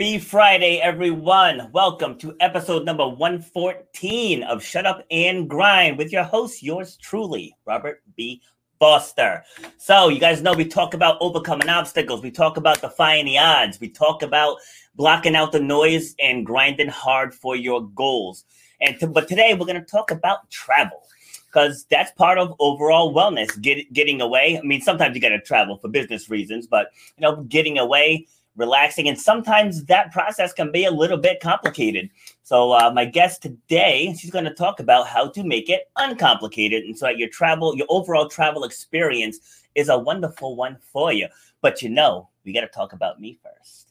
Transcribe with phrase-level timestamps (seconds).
[0.00, 1.68] Happy Friday, everyone.
[1.72, 7.54] Welcome to episode number 114 of Shut Up and Grind with your host, yours truly,
[7.66, 8.40] Robert B.
[8.78, 9.44] Foster.
[9.76, 13.78] So, you guys know we talk about overcoming obstacles, we talk about defying the odds,
[13.78, 14.56] we talk about
[14.94, 18.46] blocking out the noise and grinding hard for your goals.
[18.80, 21.02] And to, but today we're going to talk about travel
[21.52, 23.60] because that's part of overall wellness.
[23.60, 24.58] Get, getting away.
[24.58, 26.86] I mean, sometimes you got to travel for business reasons, but
[27.18, 28.28] you know, getting away
[28.60, 29.08] relaxing.
[29.08, 32.10] And sometimes that process can be a little bit complicated.
[32.44, 36.84] So, uh, my guest today, she's going to talk about how to make it uncomplicated.
[36.84, 41.26] And so that your travel, your overall travel experience is a wonderful one for you.
[41.60, 43.90] But you know, we got to talk about me first.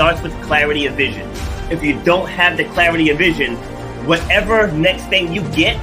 [0.00, 1.30] Starts with clarity of vision.
[1.70, 3.56] If you don't have the clarity of vision,
[4.06, 5.76] whatever next thing you get,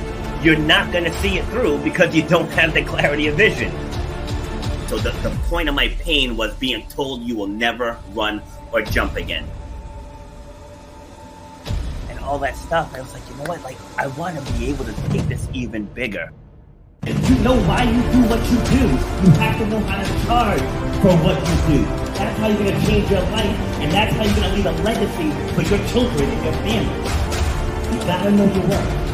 [0.44, 3.70] you're not going to see it through because you don't have the clarity of vision.
[4.88, 8.42] So the, the point of my pain was being told you will never run
[8.72, 9.48] or jump again.
[12.10, 13.62] And all that stuff, I was like, you know what?
[13.62, 16.32] Like, I want to be able to take this even bigger.
[17.04, 18.84] If you know why you do what you do,
[19.28, 20.62] you have to know how to charge
[21.04, 21.38] for what
[21.70, 22.07] you do.
[22.18, 23.46] That's how you're going to change your life,
[23.80, 27.98] and that's how you're going to leave a legacy for your children and your family.
[28.00, 29.08] You got to know your worth.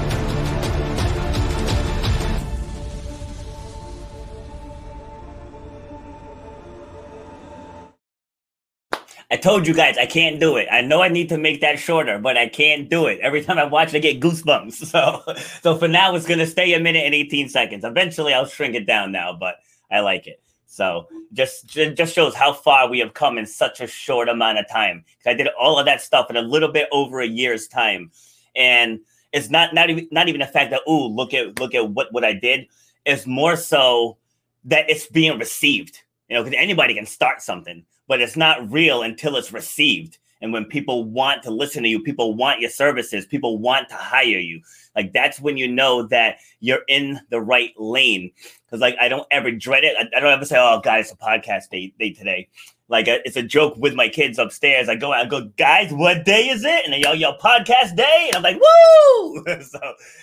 [9.34, 10.68] I told you guys I can't do it.
[10.72, 13.20] I know I need to make that shorter, but I can't do it.
[13.20, 14.74] Every time I watch it, I get goosebumps.
[14.94, 15.24] So,
[15.64, 17.84] so for now, it's gonna stay a minute and 18 seconds.
[17.84, 19.56] Eventually, I'll shrink it down now, but
[19.90, 20.43] I like it.
[20.74, 24.70] So just just shows how far we have come in such a short amount of
[24.70, 25.06] time.
[25.26, 28.12] I did all of that stuff in a little bit over a year's time,
[28.56, 29.00] and
[29.32, 32.12] it's not not even not even the fact that oh look at look at what
[32.12, 32.68] what I did.
[33.06, 34.18] It's more so
[34.66, 36.02] that it's being received.
[36.28, 40.18] You know, because anybody can start something but it's not real until it's received.
[40.42, 43.96] And when people want to listen to you, people want your services, people want to
[43.96, 44.62] hire you.
[44.96, 48.32] Like that's when you know that you're in the right lane.
[48.66, 49.96] Because like I don't ever dread it.
[49.98, 52.50] I, I, don't ever say, "Oh, guys, it's a podcast day, day today."
[52.90, 54.90] Like a, uh, it's a joke with my kids upstairs.
[54.90, 57.96] I go out and go, "Guys, what day is it?" And they yell, "Yo, podcast
[57.96, 59.80] day!" And I'm like, "Woo!" so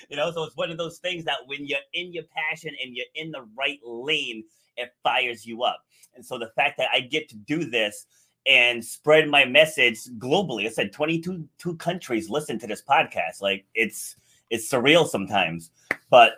[0.09, 2.97] you know, so it's one of those things that when you're in your passion and
[2.97, 4.45] you're in the right lane,
[4.77, 5.85] it fires you up.
[6.15, 8.07] And so the fact that I get to do this
[8.47, 13.41] and spread my message globally, I said 22 two countries listen to this podcast.
[13.41, 14.17] Like it's
[14.51, 15.71] it's surreal sometimes.
[16.11, 16.33] But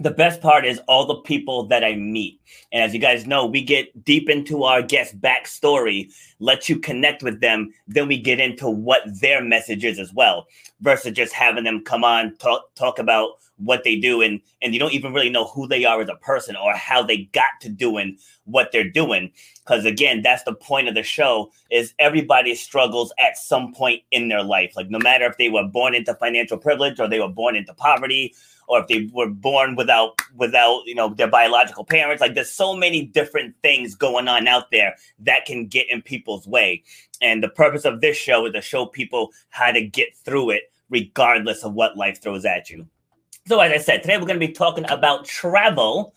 [0.00, 2.40] the best part is all the people that I meet.
[2.72, 7.22] And as you guys know, we get deep into our guest backstory, let you connect
[7.22, 7.70] with them.
[7.86, 10.46] Then we get into what their message is as well,
[10.80, 14.80] versus just having them come on, talk, talk about what they do and and you
[14.80, 17.68] don't even really know who they are as a person or how they got to
[17.68, 19.30] doing what they're doing
[19.64, 24.28] because again that's the point of the show is everybody struggles at some point in
[24.28, 27.28] their life like no matter if they were born into financial privilege or they were
[27.28, 28.34] born into poverty
[28.70, 32.74] or if they were born without without you know their biological parents like there's so
[32.74, 36.82] many different things going on out there that can get in people's way
[37.20, 40.72] and the purpose of this show is to show people how to get through it
[40.88, 42.86] regardless of what life throws at you
[43.46, 46.14] so, as I said, today we're going to be talking about travel.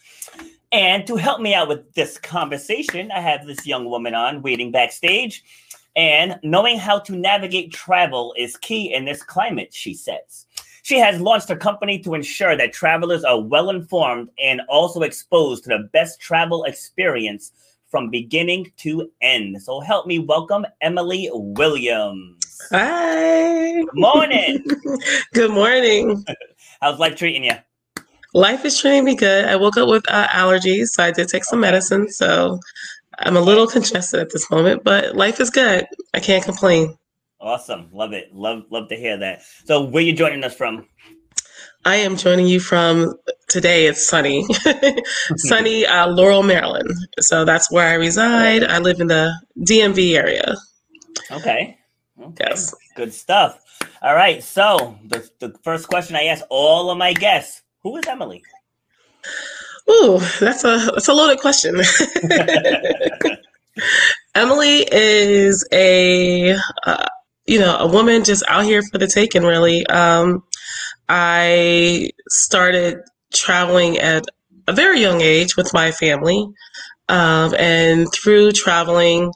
[0.72, 4.72] And to help me out with this conversation, I have this young woman on waiting
[4.72, 5.44] backstage.
[5.96, 10.46] And knowing how to navigate travel is key in this climate, she says.
[10.84, 15.64] She has launched a company to ensure that travelers are well informed and also exposed
[15.64, 17.54] to the best travel experience
[17.88, 19.62] from beginning to end.
[19.62, 22.60] So help me welcome Emily Williams.
[22.72, 23.76] Hi.
[23.76, 24.66] Good morning.
[25.34, 26.26] good morning.
[26.82, 27.54] How's life treating you?
[28.34, 29.46] Life is treating me good.
[29.46, 32.12] I woke up with uh, allergies, so I did take some medicine.
[32.12, 32.60] So
[33.20, 35.88] I'm a little congested at this moment, but life is good.
[36.14, 36.98] I can't complain.
[37.44, 37.90] Awesome.
[37.92, 38.34] Love it.
[38.34, 39.42] Love love to hear that.
[39.66, 40.88] So where you joining us from?
[41.84, 43.16] I am joining you from
[43.50, 43.88] today.
[43.88, 44.48] It's sunny,
[45.36, 46.90] sunny uh, Laurel, Maryland.
[47.20, 48.64] So that's where I reside.
[48.64, 50.56] I live in the DMV area.
[51.32, 51.78] Okay.
[52.22, 52.46] Okay.
[52.48, 52.74] Yes.
[52.96, 53.60] Good stuff.
[54.02, 54.42] All right.
[54.42, 58.42] So the, the first question I ask all of my guests: Who is Emily?
[59.92, 61.76] Ooh, that's a that's a loaded question.
[64.36, 66.56] Emily is a
[66.86, 67.08] uh,
[67.46, 69.86] you know, a woman just out here for the taking, really.
[69.88, 70.44] Um,
[71.10, 73.00] I started
[73.34, 74.26] traveling at
[74.68, 76.48] a very young age with my family.
[77.10, 79.32] Um, and through traveling,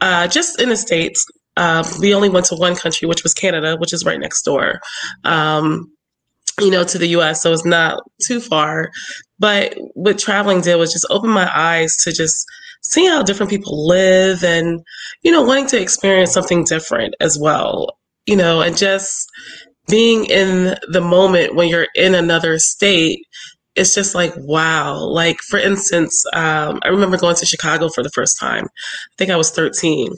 [0.00, 1.24] uh, just in the States,
[1.56, 4.80] uh, we only went to one country, which was Canada, which is right next door,
[5.24, 5.90] um,
[6.60, 7.42] you know, to the US.
[7.42, 8.90] So it's not too far.
[9.40, 12.44] But what traveling did was just open my eyes to just
[12.82, 14.80] seeing how different people live and,
[15.22, 19.28] you know, wanting to experience something different as well, you know, and just
[19.88, 23.20] being in the moment when you're in another state
[23.78, 24.98] it's just like wow.
[24.98, 28.64] Like for instance um, i remember going to chicago for the first time.
[28.64, 30.12] I think i was 13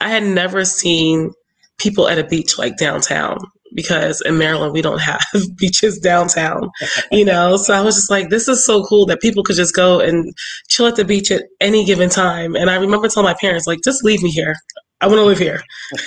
[0.00, 1.30] i had never seen
[1.78, 3.36] people at a beach like downtown
[3.74, 5.20] because in Maryland we don't have
[5.56, 6.70] beaches downtown,
[7.10, 7.56] you know.
[7.56, 10.34] So I was just like, this is so cool that people could just go and
[10.68, 12.54] chill at the beach at any given time.
[12.56, 14.54] And I remember telling my parents, like, just leave me here.
[15.00, 15.62] I want to live here.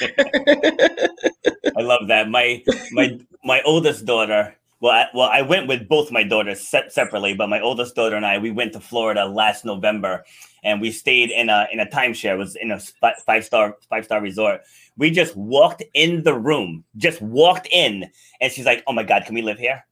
[1.77, 2.29] I love that.
[2.29, 4.55] My my my oldest daughter.
[4.81, 8.15] Well, I, well, I went with both my daughters se- separately, but my oldest daughter
[8.15, 10.23] and I we went to Florida last November,
[10.63, 12.33] and we stayed in a in a timeshare.
[12.33, 12.79] It was in a
[13.25, 14.61] five star five star resort
[14.99, 18.11] we just walked in the room, just walked in,
[18.41, 19.83] and she's like, "Oh my god, can we live here?"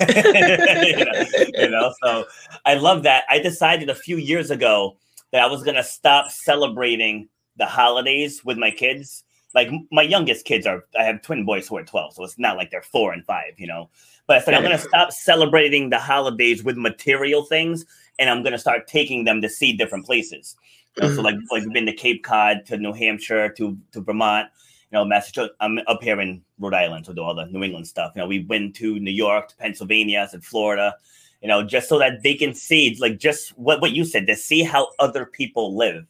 [0.00, 0.06] you,
[1.04, 1.24] know,
[1.54, 2.24] you know, so
[2.64, 3.24] I love that.
[3.28, 4.96] I decided a few years ago
[5.32, 9.22] that I was gonna stop celebrating the holidays with my kids.
[9.54, 12.56] Like my youngest kids are, I have twin boys who are twelve, so it's not
[12.56, 13.90] like they're four and five, you know.
[14.26, 17.84] But I said I'm gonna stop celebrating the holidays with material things,
[18.18, 20.56] and I'm gonna start taking them to see different places.
[20.96, 21.16] You know, mm-hmm.
[21.16, 24.48] So like like we've been to Cape Cod, to New Hampshire, to to Vermont.
[24.90, 25.54] You know, Massachusetts.
[25.60, 28.12] I'm up here in Rhode Island, so do all the New England stuff.
[28.14, 30.94] You know, we went to New York, to Pennsylvania, to Florida.
[31.40, 34.36] You know, just so that they can see, like, just what what you said, to
[34.36, 36.06] see how other people live.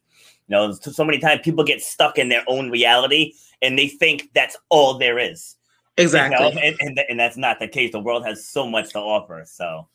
[0.48, 3.32] You know, so many times people get stuck in their own reality
[3.62, 5.56] and they think that's all there is.
[5.96, 6.46] Exactly.
[6.46, 6.60] You know?
[6.60, 7.92] and, and, and, that's not the case.
[7.92, 9.44] The world has so much to offer.
[9.46, 9.88] So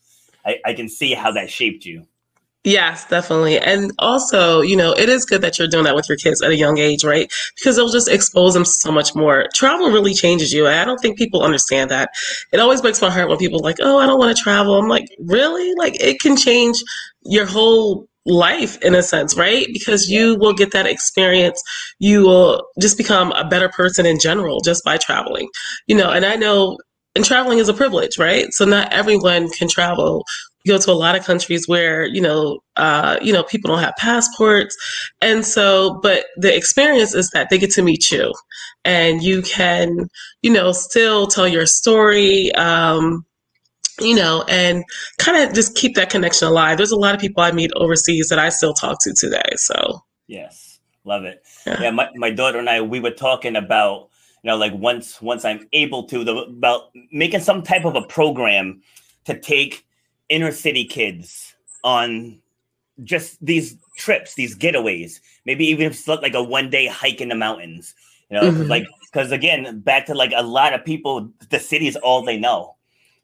[0.44, 2.06] I, I can see how that shaped you.
[2.62, 3.58] Yes, definitely.
[3.58, 6.50] And also, you know, it is good that you're doing that with your kids at
[6.50, 7.32] a young age, right?
[7.56, 9.46] Because it'll just expose them so much more.
[9.54, 10.68] Travel really changes you.
[10.68, 12.10] I don't think people understand that.
[12.52, 14.78] It always breaks my heart when people like, oh, I don't want to travel.
[14.78, 15.72] I'm like, really?
[15.78, 16.76] Like, it can change
[17.22, 19.66] your whole life in a sense, right?
[19.72, 21.62] Because you will get that experience.
[21.98, 25.48] You will just become a better person in general just by traveling,
[25.86, 26.10] you know.
[26.10, 26.76] And I know
[27.16, 28.46] and traveling is a privilege, right?
[28.52, 30.24] So not everyone can travel
[30.66, 33.94] go to a lot of countries where you know uh, you know people don't have
[33.96, 34.76] passports.
[35.20, 38.32] And so but the experience is that they get to meet you.
[38.84, 40.08] And you can
[40.42, 43.24] you know still tell your story um,
[44.00, 44.84] you know and
[45.18, 46.76] kind of just keep that connection alive.
[46.76, 50.02] There's a lot of people i meet overseas that i still talk to today so.
[50.26, 50.78] Yes.
[51.04, 51.42] Love it.
[51.66, 54.10] Yeah, yeah my, my daughter and i we were talking about
[54.42, 58.02] you know like once once i'm able to the, about making some type of a
[58.02, 58.82] program
[59.24, 59.86] to take
[60.30, 62.40] inner city kids on
[63.04, 65.20] just these trips, these getaways.
[65.44, 67.94] Maybe even if it's like a one day hike in the mountains.
[68.30, 68.70] You know, mm-hmm.
[68.70, 72.38] like because again, back to like a lot of people, the city is all they
[72.38, 72.76] know.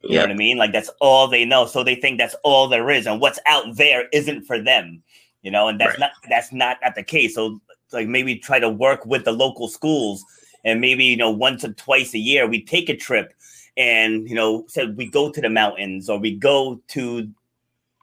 [0.02, 0.22] You yep.
[0.22, 0.58] know what I mean?
[0.58, 1.66] Like that's all they know.
[1.66, 5.02] So they think that's all there is, and what's out there isn't for them.
[5.42, 6.00] You know, and that's right.
[6.00, 7.34] not that's not not the case.
[7.36, 7.60] So
[7.92, 10.24] like maybe try to work with the local schools,
[10.64, 13.32] and maybe you know once or twice a year we take a trip
[13.76, 17.34] and you know said we go to the mountains or we go to you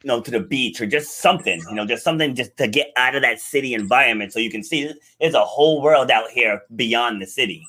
[0.04, 3.16] know to the beach or just something you know just something just to get out
[3.16, 7.22] of that city environment so you can see there's a whole world out here beyond
[7.22, 7.66] the city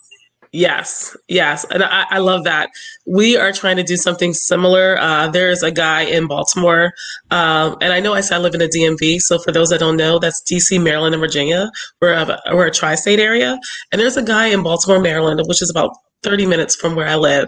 [0.54, 2.70] Yes, yes, and I, I, love that.
[3.06, 4.96] We are trying to do something similar.
[5.00, 6.92] Uh, there's a guy in Baltimore,
[7.32, 9.20] um, and I know I said I live in the DMV.
[9.20, 11.72] So for those that don't know, that's DC, Maryland, and Virginia.
[12.00, 13.58] We're a, we're a tri-state area,
[13.90, 15.90] and there's a guy in Baltimore, Maryland, which is about
[16.24, 17.46] 30 minutes from where I live.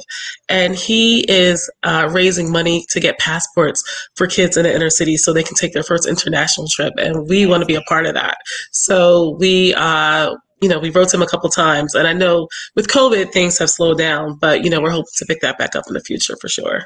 [0.48, 3.82] And he is uh, raising money to get passports
[4.14, 6.92] for kids in the inner city so they can take their first international trip.
[6.98, 8.36] And we want to be a part of that.
[8.70, 12.88] So we, uh, you know, we wrote him a couple times, and I know with
[12.88, 15.84] COVID things have slowed down, but you know, we're hoping to pick that back up
[15.86, 16.84] in the future for sure.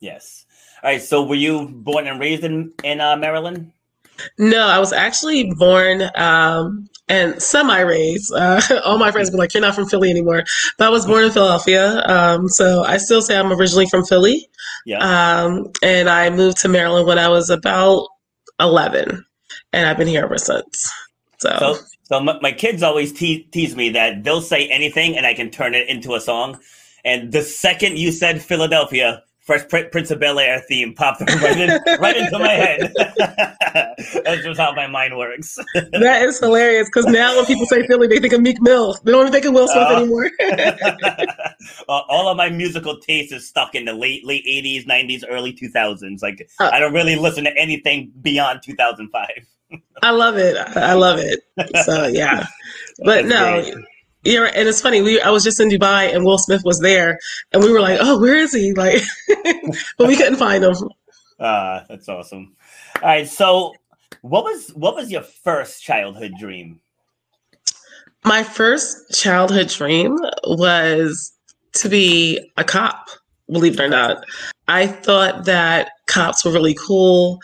[0.00, 0.46] Yes.
[0.82, 1.02] All right.
[1.02, 3.72] So, were you born and raised in in uh, Maryland?
[4.38, 8.32] No, I was actually born um, and semi raised.
[8.32, 10.44] Uh, all my friends were like, "You're not from Philly anymore,"
[10.76, 14.48] but I was born in Philadelphia, um, so I still say I'm originally from Philly.
[14.86, 14.98] Yeah.
[14.98, 18.08] Um, and I moved to Maryland when I was about
[18.60, 19.24] 11,
[19.72, 20.90] and I've been here ever since.
[21.38, 25.26] So, so so my, my kids always te- tease me that they'll say anything and
[25.26, 26.58] I can turn it into a song.
[27.04, 31.80] And the second you said Philadelphia, Fresh Prince of Bel Air theme popped right, in,
[31.98, 32.92] right into my head.
[34.22, 35.58] That's just how my mind works.
[35.74, 38.92] that is hilarious because now when people say Philly, they think of Meek Mill.
[39.04, 40.30] They don't even think of Will Smith uh, anymore.
[41.88, 45.54] well, all of my musical taste is stuck in the late late eighties, nineties, early
[45.54, 46.20] two thousands.
[46.20, 49.46] Like uh, I don't really listen to anything beyond two thousand five.
[50.02, 50.58] I love it.
[50.76, 51.40] I love it.
[51.84, 52.46] So yeah,
[53.02, 53.64] but no,
[54.28, 55.00] yeah, and it's funny.
[55.00, 57.18] We I was just in Dubai and Will Smith was there,
[57.52, 59.02] and we were like, "Oh, where is he?" Like,
[59.96, 60.74] but we couldn't find him.
[61.40, 62.54] Ah, uh, that's awesome.
[62.96, 63.72] All right, so
[64.20, 66.80] what was what was your first childhood dream?
[68.24, 71.32] My first childhood dream was
[71.74, 73.08] to be a cop.
[73.50, 74.24] Believe it or not,
[74.66, 77.38] I thought that cops were really cool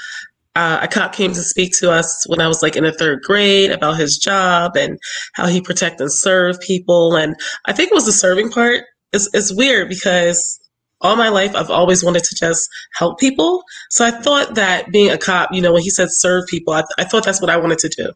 [0.57, 3.23] uh, a cop came to speak to us when I was like in the third
[3.23, 4.99] grade about his job and
[5.35, 7.17] how he protect and serve people.
[7.17, 7.35] And
[7.67, 8.85] I think it was the serving part.
[9.13, 10.61] It's, it's weird because
[11.01, 13.63] all my life I've always wanted to just help people.
[13.91, 16.85] So I thought that being a cop, you know, when he said serve people, I,
[16.99, 18.13] I thought that's what I wanted to do.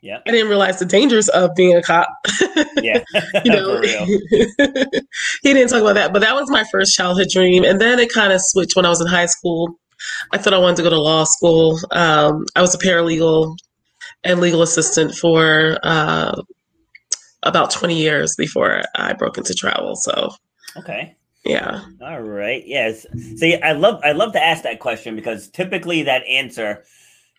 [0.00, 0.18] Yeah.
[0.26, 2.08] I didn't realize the dangers of being a cop.
[2.82, 3.02] yeah.
[3.44, 7.64] you know, he didn't talk about that, but that was my first childhood dream.
[7.64, 9.78] And then it kind of switched when I was in high school.
[10.32, 11.78] I thought I wanted to go to law school.
[11.92, 13.56] Um, I was a paralegal
[14.24, 16.40] and legal assistant for uh,
[17.42, 19.96] about 20 years before I broke into travel.
[19.96, 20.30] So,
[20.76, 21.16] okay.
[21.44, 21.82] Yeah.
[22.02, 22.62] All right.
[22.66, 23.06] Yes.
[23.36, 26.84] See, I love I love to ask that question because typically that answer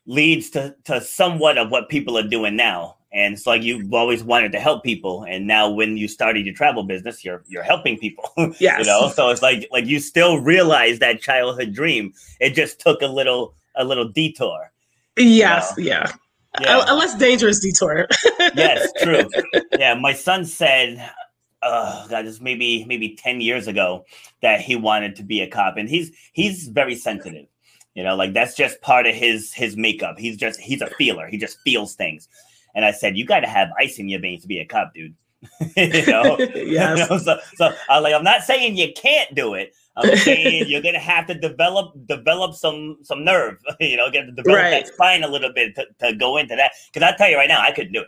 [0.06, 2.96] leads to to somewhat of what people are doing now.
[3.12, 6.54] And it's like you've always wanted to help people, and now when you started your
[6.54, 8.30] travel business, you're you're helping people.
[8.60, 8.80] Yes.
[8.80, 12.13] you know, so it's like like you still realize that childhood dream.
[12.39, 14.72] It just took a little a little detour.
[15.18, 15.89] Yes, you know?
[15.89, 16.12] yeah.
[16.62, 16.78] Yeah.
[16.78, 18.08] A, a, less dangerous detour.
[18.56, 19.30] yes, true.
[19.78, 21.12] Yeah, my son said,
[21.62, 24.06] uh, God, this maybe maybe ten years ago
[24.42, 27.46] that he wanted to be a cop, and he's he's very sensitive.
[27.94, 30.18] You know, like that's just part of his his makeup.
[30.18, 31.28] He's just he's a feeler.
[31.28, 32.28] He just feels things.
[32.79, 34.93] And I said, you got to have ice in your veins to be a cop,
[34.93, 35.13] dude.
[35.75, 36.55] you know, yes.
[36.55, 36.77] You
[37.09, 37.17] know?
[37.17, 39.74] So, so I'm like, I'm not saying you can't do it.
[39.98, 43.57] I'm saying you're gonna have to develop develop some some nerve.
[43.81, 44.69] you know, get to develop right.
[44.69, 46.71] that spine a little bit to, to go into that.
[46.93, 48.07] Because I tell you right now, I couldn't do it.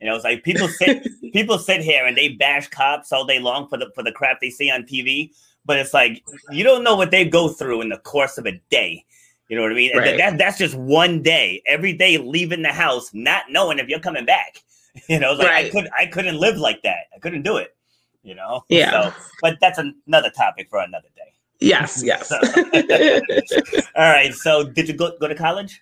[0.00, 3.38] You know, it's like people sit people sit here and they bash cops all day
[3.38, 5.30] long for the for the crap they see on TV.
[5.64, 8.60] But it's like you don't know what they go through in the course of a
[8.68, 9.04] day.
[9.50, 9.96] You know what I mean?
[9.96, 10.16] Right.
[10.16, 14.24] That, that's just one day, every day leaving the house, not knowing if you're coming
[14.24, 14.62] back.
[15.08, 15.66] You know, like right.
[15.66, 17.04] I could I couldn't live like that.
[17.14, 17.76] I couldn't do it.
[18.24, 18.64] You know?
[18.68, 18.90] Yeah.
[18.90, 21.32] So, but that's another topic for another day.
[21.60, 22.28] Yes, yes.
[22.28, 22.36] So,
[23.96, 24.34] all right.
[24.34, 25.80] So did you go, go to college?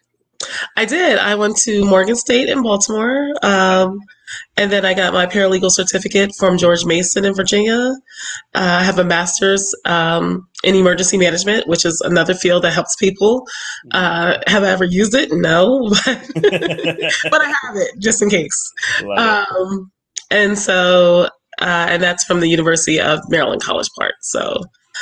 [0.77, 1.17] I did.
[1.17, 3.33] I went to Morgan State in Baltimore.
[3.43, 4.01] Um,
[4.57, 7.95] and then I got my paralegal certificate from George Mason in Virginia.
[8.55, 12.97] Uh, I have a master's um, in emergency management, which is another field that helps
[12.97, 13.47] people.
[13.93, 15.31] Uh, have I ever used it?
[15.33, 16.31] No, but,
[17.31, 18.73] but I have it just in case.
[19.17, 19.91] Um,
[20.31, 21.29] and so,
[21.61, 24.15] uh, and that's from the University of Maryland College Park.
[24.21, 24.61] So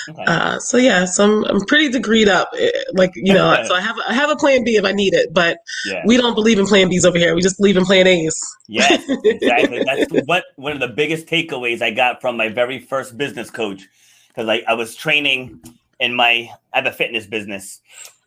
[0.09, 0.25] Okay.
[0.27, 2.51] Uh, so yeah, so I'm, I'm pretty degreed up.
[2.59, 5.15] Eh, like you know, so I have I have a plan B if I need
[5.15, 6.03] it, but yeah.
[6.07, 7.35] we don't believe in plan Bs over here.
[7.35, 8.39] We just believe in plan A's.
[8.69, 9.83] Yes, exactly.
[9.85, 13.87] That's what one of the biggest takeaways I got from my very first business coach
[14.29, 15.61] because I, I was training
[15.99, 17.81] in my I have a fitness business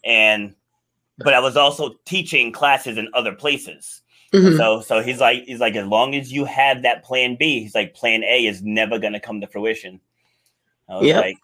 [0.03, 0.55] and
[1.17, 4.01] but I was also teaching classes in other places.
[4.33, 4.57] Mm-hmm.
[4.57, 7.75] So so he's like he's like as long as you have that plan B, he's
[7.75, 9.99] like plan A is never going to come to fruition.
[10.87, 11.23] I was yep.
[11.23, 11.37] like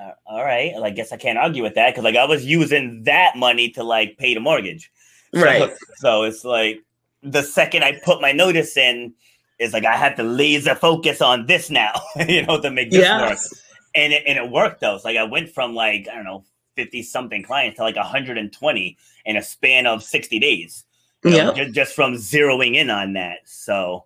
[0.00, 0.72] uh, all right.
[0.74, 3.70] Well, I guess I can't argue with that because like I was using that money
[3.70, 4.90] to like pay the mortgage.
[5.34, 5.70] So, right.
[5.96, 6.82] So it's like
[7.22, 9.12] the second I put my notice in,
[9.58, 11.92] is like I had to laser focus on this now,
[12.28, 13.52] you know, to make this Yes.
[13.52, 13.60] work.
[13.94, 14.96] And it, and it worked though.
[14.98, 16.44] So like I went from like I don't know
[16.76, 20.84] fifty something clients to like hundred and twenty in a span of sixty days.
[21.22, 21.72] you know, Yep.
[21.72, 23.40] just from zeroing in on that.
[23.44, 24.04] So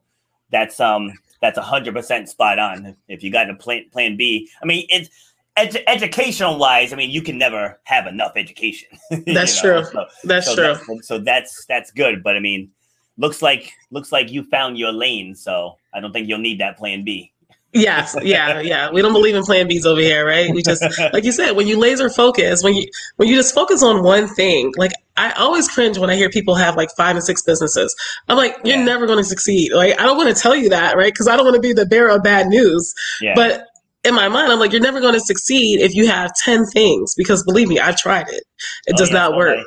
[0.51, 2.97] that's um that's hundred percent spot on.
[3.07, 5.11] If you got a plan plan B, I mean it's.
[5.57, 8.89] Edu- educational wise, I mean, you can never have enough education.
[9.11, 9.91] you That's know, true.
[9.93, 10.65] so- That's so true.
[10.97, 12.23] That, so that's that's good.
[12.25, 12.71] But I mean,
[13.19, 15.35] looks like looks like you found your lane.
[15.37, 17.31] So I don't think you'll need that plan B.
[17.77, 18.89] Yes, yeah, yeah.
[18.93, 20.49] We don't believe in plan Bs over here, right?
[20.55, 20.81] We just
[21.13, 24.29] like you said, when you laser focus, when you when you just focus on one
[24.29, 27.95] thing, like I always cringe when I hear people have like five and six businesses.
[28.29, 28.85] I'm like, you're Yeah.
[28.85, 29.73] never going to succeed.
[29.73, 31.13] Like I don't want to tell you that, right?
[31.13, 32.93] Because I don't want to be the bearer of bad news.
[33.21, 33.35] Yeah.
[33.35, 33.65] But
[34.05, 37.15] in my mind, I'm like, you're never going to succeed if you have ten things.
[37.15, 38.45] Because believe me, I've tried it.
[38.87, 39.67] It Oh, does yeah, not work.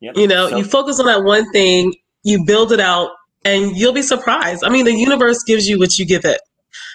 [0.00, 0.16] Yep.
[0.16, 3.10] You know, So- you focus on that one thing, you build it out,
[3.44, 4.64] and you'll be surprised.
[4.64, 6.40] I mean, the universe gives you what you give it.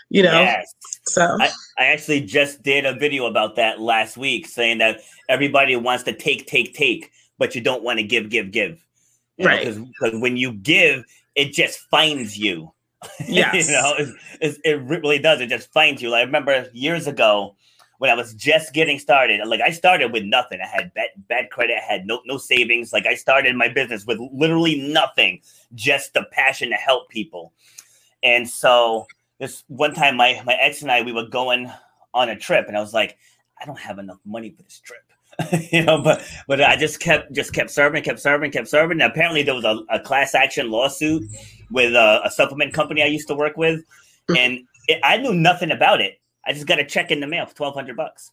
[0.09, 0.65] You know, yes.
[1.05, 5.75] so I, I actually just did a video about that last week saying that everybody
[5.77, 8.77] wants to take, take, take, but you don't want to give, give, give.
[9.41, 9.65] Right.
[9.65, 12.73] Because when you give, it just finds you.
[13.27, 13.67] Yes.
[13.67, 15.41] you know, it's, it's, it really does.
[15.41, 16.10] It just finds you.
[16.10, 17.55] Like, I remember years ago
[17.98, 20.60] when I was just getting started, like I started with nothing.
[20.62, 21.77] I had bad, bad credit.
[21.77, 22.91] I had no, no savings.
[22.91, 25.41] Like I started my business with literally nothing,
[25.75, 27.53] just the passion to help people.
[28.24, 29.05] And so
[29.39, 31.72] this one time, my my ex and I we were going
[32.13, 33.17] on a trip, and I was like,
[33.62, 35.03] I don't have enough money for this trip.
[35.72, 39.01] you know, but but I just kept just kept serving, kept serving, kept serving.
[39.01, 41.24] And apparently, there was a, a class action lawsuit
[41.71, 44.35] with a, a supplement company I used to work with, mm-hmm.
[44.35, 46.19] and it, I knew nothing about it.
[46.45, 48.31] I just got a check in the mail for twelve hundred bucks.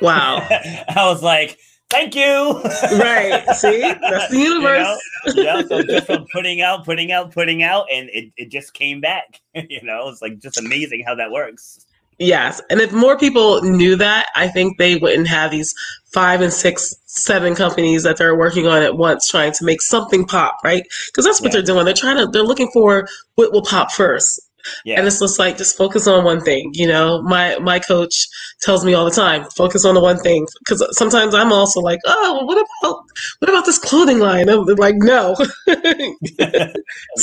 [0.00, 0.46] wow.
[0.50, 1.58] I was like,
[1.90, 2.60] "Thank you."
[2.98, 3.44] right.
[3.54, 4.98] See, that's the You universe.
[5.26, 5.42] know?
[5.42, 9.00] yeah, so just from putting out, putting out, putting out, and it, it just came
[9.00, 9.40] back.
[9.54, 11.85] you know, it's like just amazing how that works.
[12.18, 12.62] Yes.
[12.70, 15.74] And if more people knew that, I think they wouldn't have these
[16.12, 20.24] five and six, seven companies that they're working on at once trying to make something
[20.24, 20.82] pop, right?
[21.08, 21.58] Because that's what Yeah.
[21.60, 21.84] they're doing.
[21.84, 24.40] They're trying to, they're looking for what will pop first.
[24.84, 26.70] Yeah, And it's just like, just focus on one thing.
[26.74, 28.26] You know, my, my coach
[28.62, 30.44] tells me all the time, focus on the one thing.
[30.60, 33.04] Because sometimes I'm also like, oh, well, what about,
[33.38, 34.48] what about this clothing line?
[34.48, 35.36] I'm like, no.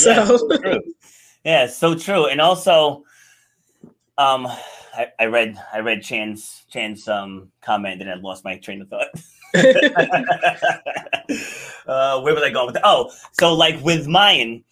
[0.04, 0.80] Yeah, so, so true.
[1.44, 2.26] Yeah, so true.
[2.26, 3.04] And also,
[4.16, 4.48] um,
[4.96, 8.88] I, I read I read Chan's Chan's um comment and I lost my train of
[8.88, 9.08] thought.
[11.86, 12.82] uh, where was I going with that?
[12.84, 14.64] Oh, so like with mine,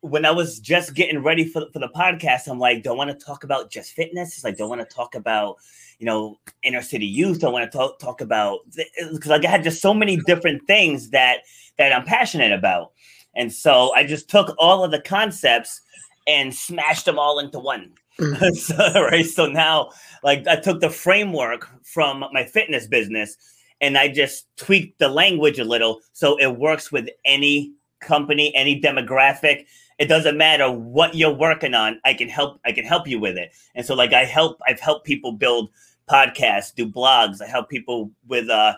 [0.00, 3.26] when I was just getting ready for, for the podcast, I'm like, don't want to
[3.26, 4.34] talk about just fitness.
[4.34, 5.56] It's like, don't want to talk about,
[5.98, 7.40] you know, inner city youth.
[7.40, 11.10] Don't want to talk talk about because like I had just so many different things
[11.10, 11.38] that
[11.78, 12.92] that I'm passionate about,
[13.34, 15.80] and so I just took all of the concepts
[16.26, 17.92] and smashed them all into one.
[18.20, 18.56] Mhm.
[18.56, 19.26] so, right.
[19.26, 19.90] So now,
[20.22, 23.36] like, I took the framework from my fitness business
[23.80, 28.80] and I just tweaked the language a little so it works with any company, any
[28.80, 29.66] demographic.
[29.98, 32.00] It doesn't matter what you're working on.
[32.04, 32.60] I can help.
[32.64, 33.52] I can help you with it.
[33.74, 34.60] And so, like, I help.
[34.66, 35.70] I've helped people build
[36.10, 37.40] podcasts, do blogs.
[37.42, 38.74] I help people with, uh,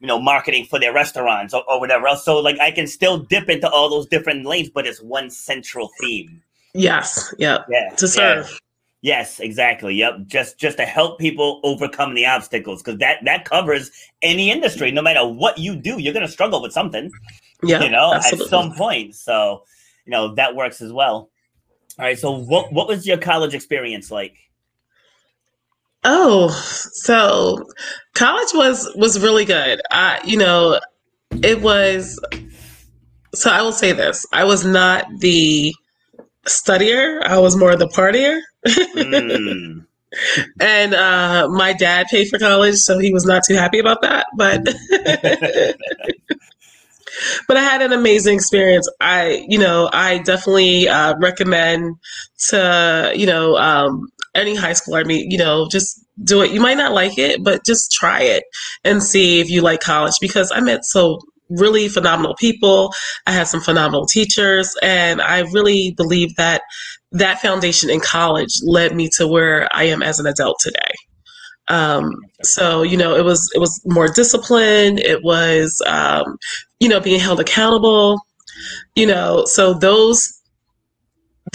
[0.00, 2.24] you know, marketing for their restaurants or, or whatever else.
[2.24, 5.90] So, like, I can still dip into all those different lanes, but it's one central
[6.00, 6.42] theme.
[6.74, 7.32] yes.
[7.38, 7.66] Yep.
[7.70, 8.44] Yeah, To yeah.
[9.02, 9.94] Yes, exactly.
[9.94, 10.26] Yep.
[10.26, 13.90] Just just to help people overcome the obstacles because that that covers
[14.22, 14.90] any industry.
[14.90, 17.10] No matter what you do, you're gonna struggle with something.
[17.62, 17.82] Yeah.
[17.82, 18.44] you know, absolutely.
[18.44, 19.14] at some point.
[19.14, 19.64] So,
[20.04, 21.30] you know, that works as well.
[21.98, 22.18] All right.
[22.18, 24.36] So, what what was your college experience like?
[26.04, 26.48] Oh,
[26.92, 27.64] so
[28.14, 29.80] college was was really good.
[29.90, 30.80] I, you know,
[31.42, 32.20] it was.
[33.34, 35.74] So I will say this: I was not the
[36.44, 37.22] studier.
[37.24, 38.40] I was more the partier.
[38.66, 39.86] Mm,
[40.60, 44.26] And uh, my dad paid for college, so he was not too happy about that.
[44.36, 44.64] But
[47.48, 48.88] but I had an amazing experience.
[49.00, 51.96] I, you know, I definitely uh, recommend
[52.48, 55.00] to you know um, any high schooler.
[55.00, 56.50] I mean, you know, just do it.
[56.50, 58.44] You might not like it, but just try it
[58.84, 62.92] and see if you like college because I met so really phenomenal people.
[63.26, 66.62] I had some phenomenal teachers, and I really believe that
[67.18, 70.78] that foundation in college led me to where I am as an adult today.
[71.68, 74.98] Um, so you know, it was it was more discipline.
[74.98, 76.36] It was um,
[76.80, 78.20] you know being held accountable.
[78.94, 80.32] You know, so those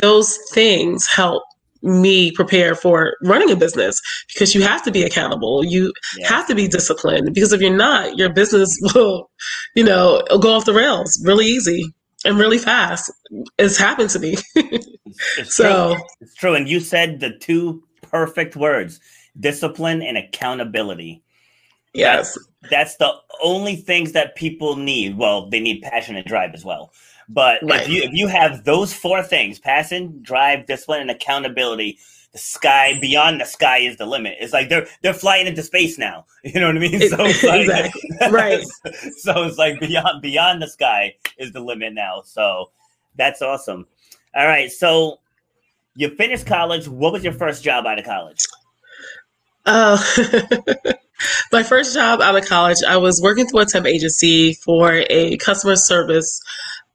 [0.02, 1.44] those things help
[1.84, 4.00] me prepare for running a business
[4.34, 5.64] because you have to be accountable.
[5.64, 6.28] You yeah.
[6.28, 9.30] have to be disciplined because if you're not, your business will,
[9.76, 11.92] you know, go off the rails really easy.
[12.26, 13.12] And really fast.
[13.58, 14.38] It's happened to me.
[14.56, 16.04] it's so true.
[16.22, 16.56] it's true.
[16.56, 19.00] And you said the two perfect words:
[19.40, 21.24] discipline and accountability.
[21.94, 25.18] Yes, that's, that's the only things that people need.
[25.18, 26.94] Well, they need passion and drive as well.
[27.28, 27.82] But right.
[27.82, 32.00] if you if you have those four things: passion, drive, discipline, and accountability,
[32.32, 34.38] the sky beyond the sky is the limit.
[34.40, 36.26] It's like they're they're flying into space now.
[36.44, 37.00] You know what I mean?
[37.08, 38.02] So it's like, exactly.
[38.32, 38.66] right.
[39.20, 42.24] so it's like beyond beyond the sky is the limit now.
[42.26, 42.72] So
[43.16, 43.86] that's awesome.
[44.36, 44.72] All right.
[44.72, 45.20] So
[45.96, 46.88] you finished college.
[46.88, 48.40] What was your first job out of college?
[49.68, 50.04] Uh,
[51.52, 55.38] my first job out of college, I was working through a temp agency for a
[55.38, 56.42] customer service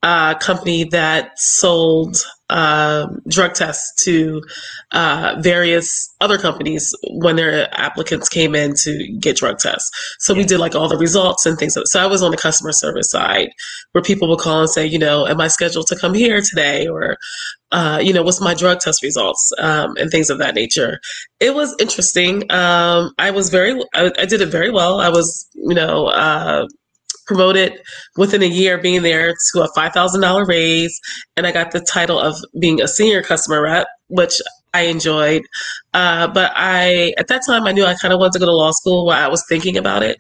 [0.03, 2.17] uh, company that sold
[2.49, 4.41] uh, drug tests to
[4.93, 9.91] uh, various other companies when their applicants came in to get drug tests.
[10.21, 11.77] So we did like all the results and things.
[11.85, 13.49] So I was on the customer service side
[13.93, 16.87] where people would call and say, you know, am I scheduled to come here today?
[16.87, 17.17] Or,
[17.73, 21.01] uh, you know, what's my drug test results um, and things of that nature.
[21.41, 22.51] It was interesting.
[22.53, 25.01] Um, I was very, I, I, did it very well.
[25.01, 26.67] I was, you know, uh,
[27.27, 27.81] promoted
[28.17, 30.99] within a year being there to a $5,000 raise.
[31.37, 34.41] And I got the title of being a senior customer rep, which
[34.73, 35.43] I enjoyed.
[35.95, 38.53] Uh, but I, at that time, I knew I kind of wanted to go to
[38.53, 40.19] law school while I was thinking about it.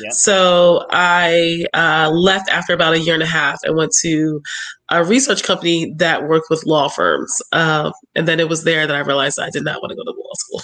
[0.00, 0.12] Yep.
[0.12, 4.42] So I uh, left after about a year and a half and went to
[4.88, 7.30] a research company that worked with law firms.
[7.52, 10.04] Uh, and then it was there that I realized I did not want to go
[10.04, 10.62] to law school.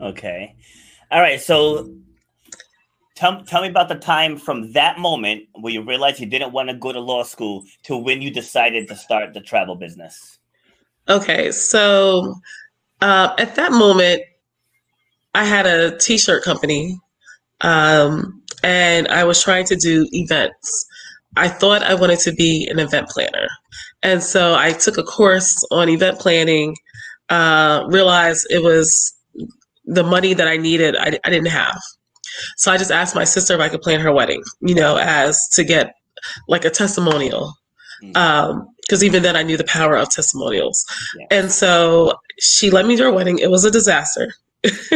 [0.08, 0.54] okay.
[1.10, 1.40] All right.
[1.40, 1.92] So
[3.16, 6.68] Tell, tell me about the time from that moment where you realized you didn't want
[6.68, 10.38] to go to law school to when you decided to start the travel business.
[11.08, 12.34] Okay, so
[13.00, 14.22] uh, at that moment,
[15.34, 16.98] I had a t shirt company
[17.62, 20.86] um, and I was trying to do events.
[21.36, 23.48] I thought I wanted to be an event planner.
[24.02, 26.76] And so I took a course on event planning,
[27.28, 29.14] uh, realized it was
[29.84, 31.80] the money that I needed, I, I didn't have.
[32.56, 35.48] So I just asked my sister if I could plan her wedding, you know, as
[35.54, 35.94] to get
[36.48, 37.54] like a testimonial.
[38.00, 39.02] Because mm.
[39.02, 40.84] um, even then I knew the power of testimonials.
[41.18, 41.26] Yeah.
[41.30, 43.38] And so she let me do her wedding.
[43.38, 44.34] It was a disaster.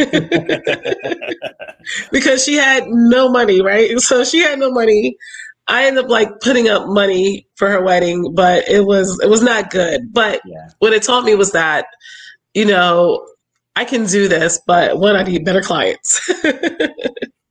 [2.11, 3.99] because she had no money, right?
[3.99, 5.17] So she had no money.
[5.67, 9.41] I ended up like putting up money for her wedding, but it was it was
[9.41, 10.11] not good.
[10.11, 10.69] But yeah.
[10.79, 11.85] what it taught me was that,
[12.53, 13.25] you know,
[13.75, 16.29] I can do this, but one, I need better clients.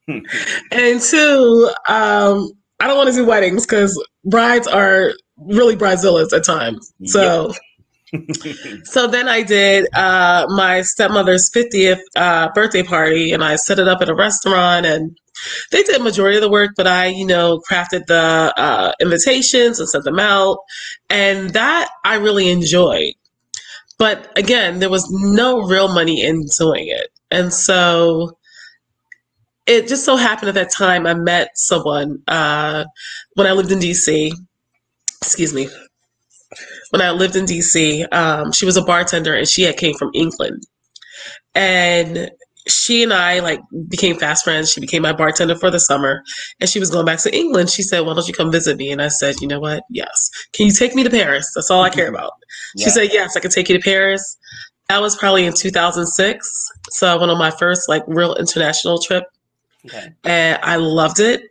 [0.09, 6.45] and two, um, I don't want to do weddings because brides are really bridezillas at
[6.45, 6.93] times.
[7.05, 7.53] So,
[8.85, 13.89] so then I did uh, my stepmother's 50th uh, birthday party, and I set it
[13.89, 15.17] up at a restaurant, and
[15.71, 19.89] they did majority of the work, but I, you know, crafted the uh, invitations and
[19.89, 20.59] sent them out,
[21.09, 23.15] and that I really enjoyed.
[23.99, 28.39] But again, there was no real money in doing it, and so
[29.67, 32.85] it just so happened at that time I met someone uh,
[33.35, 34.33] when I lived in DC.
[35.23, 35.69] Excuse me.
[36.91, 40.11] When I lived in DC, um, she was a bartender and she had came from
[40.15, 40.65] England,
[41.55, 42.31] and
[42.67, 44.73] she and I like became fast friends.
[44.73, 46.23] She became my bartender for the summer,
[46.61, 47.71] and she was going back to England.
[47.71, 49.85] She said, "Why don't you come visit me?" And I said, "You know what?
[49.91, 50.31] Yes.
[50.53, 51.53] Can you take me to Paris?
[51.55, 52.33] That's all I care about."
[52.75, 52.85] Yeah.
[52.87, 54.37] She said, "Yes, I can take you to Paris."
[54.89, 56.69] That was probably in 2006.
[56.91, 59.23] So I went on my first like real international trip
[59.87, 60.13] Okay.
[60.25, 61.43] And I loved it.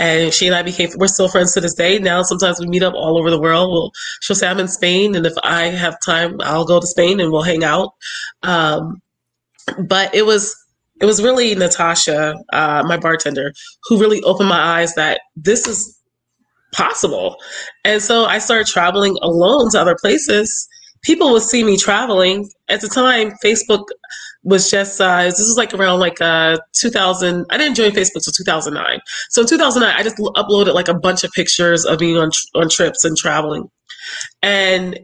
[0.00, 1.98] And she and I became, we're still friends to this day.
[1.98, 3.72] Now, sometimes we meet up all over the world.
[3.72, 5.16] We'll, she'll say, I'm in Spain.
[5.16, 7.94] And if I have time, I'll go to Spain and we'll hang out.
[8.44, 9.02] Um,
[9.88, 10.54] but it was,
[11.00, 13.52] it was really Natasha, uh, my bartender,
[13.84, 15.98] who really opened my eyes that this is
[16.72, 17.36] possible.
[17.84, 20.68] And so I started traveling alone to other places.
[21.02, 22.48] People would see me traveling.
[22.68, 23.84] At the time, Facebook
[24.48, 28.32] was just uh, this was like around like uh 2000 i didn't join facebook until
[28.32, 32.30] 2009 so in 2009 i just uploaded like a bunch of pictures of being on
[32.54, 33.70] on trips and traveling.
[34.42, 34.98] And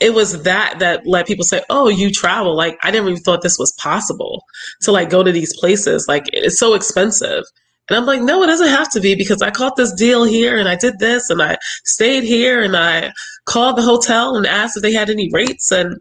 [0.00, 2.56] it was that that let people say oh you travel.
[2.56, 4.44] Like i never even thought this was possible
[4.82, 6.06] to like go to these places.
[6.08, 7.44] Like it's so expensive.
[7.88, 10.56] And i'm like no it doesn't have to be because i caught this deal here
[10.56, 13.12] and i did this and i stayed here and i
[13.44, 15.96] called the hotel and asked if they had any rates and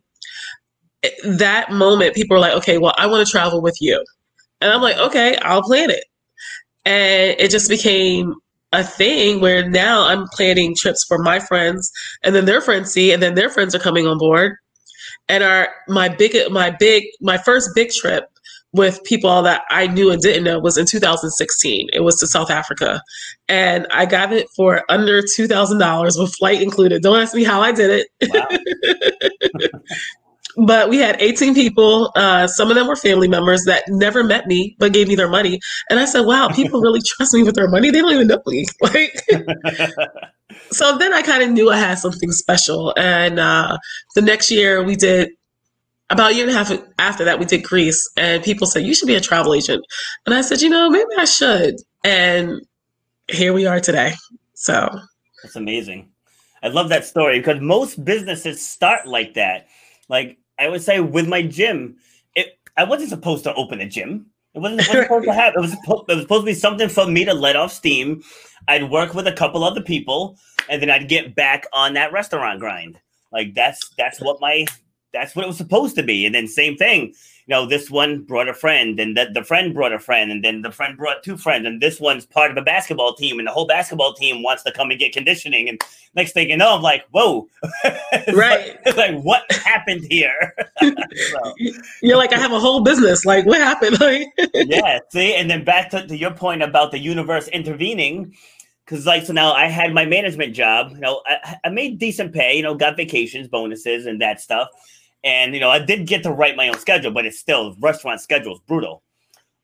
[1.24, 4.04] that moment, people are like, okay, well, I want to travel with you.
[4.60, 6.04] And I'm like, okay, I'll plan it.
[6.86, 8.36] And it just became
[8.72, 11.92] a thing where now I'm planning trips for my friends
[12.24, 14.56] and then their friends see, and then their friends are coming on board.
[15.28, 18.26] And our my big my big my first big trip
[18.74, 21.90] with people that I knew and didn't know was in 2016.
[21.92, 23.02] It was to South Africa.
[23.50, 27.02] And I got it for under $2,000 with flight included.
[27.02, 28.34] Don't ask me how I did it.
[28.34, 28.48] Wow.
[30.58, 32.12] but we had 18 people.
[32.16, 35.30] Uh, some of them were family members that never met me, but gave me their
[35.30, 35.60] money.
[35.90, 37.92] And I said, wow, people really trust me with their money.
[37.92, 38.66] They don't even know me.
[38.82, 39.26] Like,
[40.72, 42.94] so then I kind of knew I had something special.
[42.98, 43.78] And uh,
[44.16, 45.30] the next year we did
[46.10, 48.94] about a year and a half after that, we did Greece, and people said, You
[48.94, 49.86] should be a travel agent.
[50.26, 51.76] And I said, You know, maybe I should.
[52.04, 52.62] And
[53.30, 54.14] here we are today.
[54.54, 54.90] So
[55.42, 56.12] that's amazing.
[56.62, 59.68] I love that story because most businesses start like that.
[60.10, 61.98] Like I would say with my gym,
[62.36, 64.28] it, I wasn't supposed to open a gym.
[64.54, 65.54] It wasn't, wasn't supposed to have.
[65.56, 68.22] It was, supposed, it was supposed to be something for me to let off steam.
[68.68, 70.38] I'd work with a couple other people,
[70.70, 73.00] and then I'd get back on that restaurant grind.
[73.32, 74.66] Like that's that's what my
[75.14, 76.26] that's what it was supposed to be.
[76.26, 77.14] And then same thing,
[77.52, 80.64] know, this one brought a friend, and that the friend brought a friend, and then
[80.64, 83.52] the friend brought two friends, and this one's part of a basketball team, and the
[83.52, 85.70] whole basketball team wants to come and get conditioning.
[85.70, 85.80] And
[86.16, 87.48] next thing you know, I'm like, whoa,
[88.34, 88.78] right?
[88.86, 90.56] like, like, what happened here?
[90.82, 91.54] so,
[92.02, 93.26] You're like, I have a whole business.
[93.26, 93.98] Like, what happened?
[94.54, 98.34] yeah, see, and then back to, to your point about the universe intervening
[98.86, 100.92] because like so now I had my management job.
[100.92, 102.58] You know, I, I, made decent pay.
[102.58, 104.68] You know, got vacations, bonuses, and that stuff.
[105.24, 108.22] And you know, I did get to write my own schedule, but it's still restaurant
[108.22, 109.04] schedule is brutal.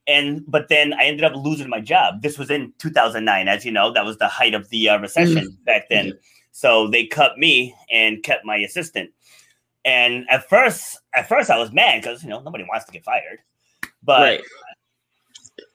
[0.07, 2.21] And but then I ended up losing my job.
[2.21, 5.35] This was in 2009, as you know, that was the height of the uh, recession
[5.35, 5.63] mm-hmm.
[5.65, 6.13] back then.
[6.51, 9.11] So they cut me and kept my assistant.
[9.83, 13.03] And at first, at first I was mad because you know nobody wants to get
[13.03, 13.39] fired.
[14.03, 14.41] But right.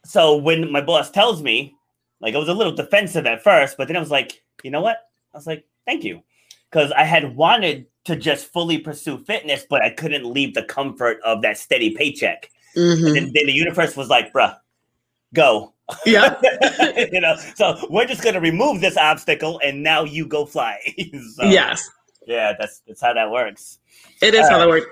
[0.05, 1.75] so when my boss tells me,
[2.21, 4.81] like I was a little defensive at first, but then I was like, you know
[4.81, 4.99] what?
[5.35, 6.23] I was like, thank you,
[6.72, 11.18] because I had wanted to just fully pursue fitness, but I couldn't leave the comfort
[11.24, 12.50] of that steady paycheck.
[12.76, 13.06] Mm-hmm.
[13.06, 14.56] And then, then, the universe was like, bruh,
[15.35, 15.74] go.
[16.06, 16.40] Yeah.
[17.12, 20.78] you know, so we're just gonna remove this obstacle and now you go fly.
[21.35, 21.88] so, yes.
[22.26, 23.78] Yeah, that's that's how that works.
[24.22, 24.87] It is uh, how that works.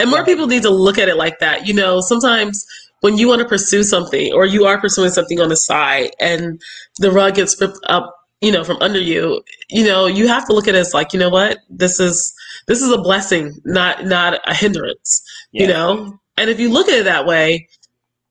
[0.00, 0.24] And more yeah.
[0.24, 1.66] people need to look at it like that.
[1.66, 2.64] You know, sometimes
[3.00, 6.62] when you want to pursue something or you are pursuing something on the side and
[6.98, 10.52] the rug gets ripped up you know from under you you know you have to
[10.52, 11.58] look at it as like you know what?
[11.68, 12.34] This is
[12.66, 15.22] this is a blessing not not a hindrance
[15.52, 15.62] yeah.
[15.62, 16.18] you know?
[16.36, 17.68] And if you look at it that way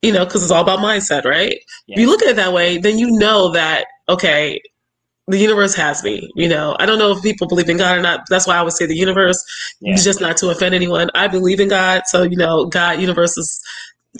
[0.02, 1.60] you know because it's all about mindset right?
[1.88, 1.96] Yeah.
[1.96, 4.62] if you look at it that way then you know that okay
[5.28, 6.76] the universe has me you know?
[6.80, 8.22] I don't know if people believe in god or not.
[8.30, 9.44] That's why i would say the universe
[9.82, 9.96] yeah.
[9.96, 11.10] just not to offend anyone.
[11.16, 13.62] I believe in god so you know god universe is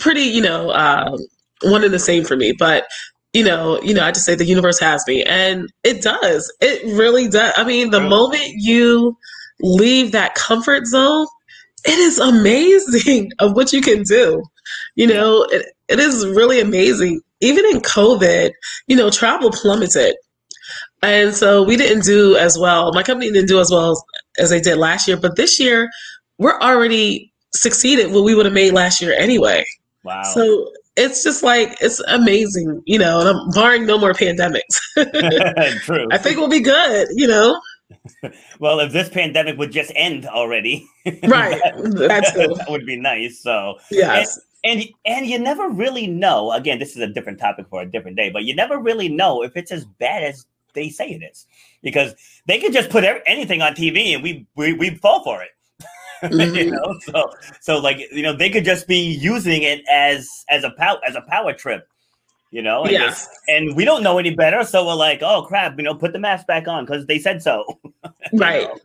[0.00, 1.16] pretty you know um,
[1.62, 2.52] one and the same for me.
[2.52, 2.86] But
[3.32, 6.52] you know, you know, I just say the universe has me, and it does.
[6.60, 7.52] It really does.
[7.56, 9.16] I mean, the moment you
[9.60, 11.26] leave that comfort zone,
[11.84, 14.42] it is amazing of what you can do.
[14.94, 17.20] You know, it, it is really amazing.
[17.40, 18.50] Even in COVID,
[18.86, 20.16] you know, travel plummeted.
[21.02, 22.92] And so we didn't do as well.
[22.92, 24.02] My company didn't do as well as,
[24.38, 25.88] as they did last year, but this year
[26.38, 29.64] we're already succeeded what we would have made last year anyway.
[30.02, 30.22] Wow.
[30.22, 33.20] So it's just like it's amazing, you know.
[33.20, 34.78] And I'm barring no more pandemics.
[35.82, 36.08] True.
[36.10, 37.60] I think we'll be good, you know.
[38.58, 40.86] well, if this pandemic would just end already,
[41.24, 41.60] right?
[41.74, 43.40] That's that, that would be nice.
[43.40, 44.38] So yes.
[44.64, 46.52] And, and and you never really know.
[46.52, 49.42] Again, this is a different topic for a different day, but you never really know
[49.42, 51.46] if it's as bad as they say it is,
[51.82, 52.14] because
[52.46, 55.50] they could just put anything on TV and we we we fall for it.
[56.28, 56.54] Mm-hmm.
[56.56, 60.64] you know, so so like you know they could just be using it as as
[60.64, 61.86] a power as a power trip.
[62.50, 63.28] You know, and, yes.
[63.46, 66.18] and we don't know any better, so we're like, oh crap, you know, put the
[66.18, 67.78] mask back on because they said so.
[68.32, 68.62] right.
[68.62, 68.78] Know?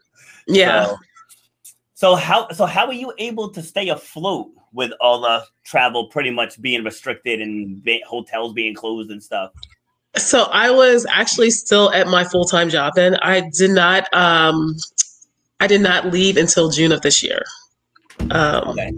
[0.48, 0.86] Yeah.
[0.86, 0.98] So,
[1.93, 6.32] so how so how are you able to stay afloat with all the travel pretty
[6.32, 9.52] much being restricted and hotels being closed and stuff?
[10.15, 13.15] So I was actually still at my full time job then.
[13.22, 14.76] I did not um
[15.63, 17.41] I did not leave until June of this year.
[18.32, 18.91] Um, okay.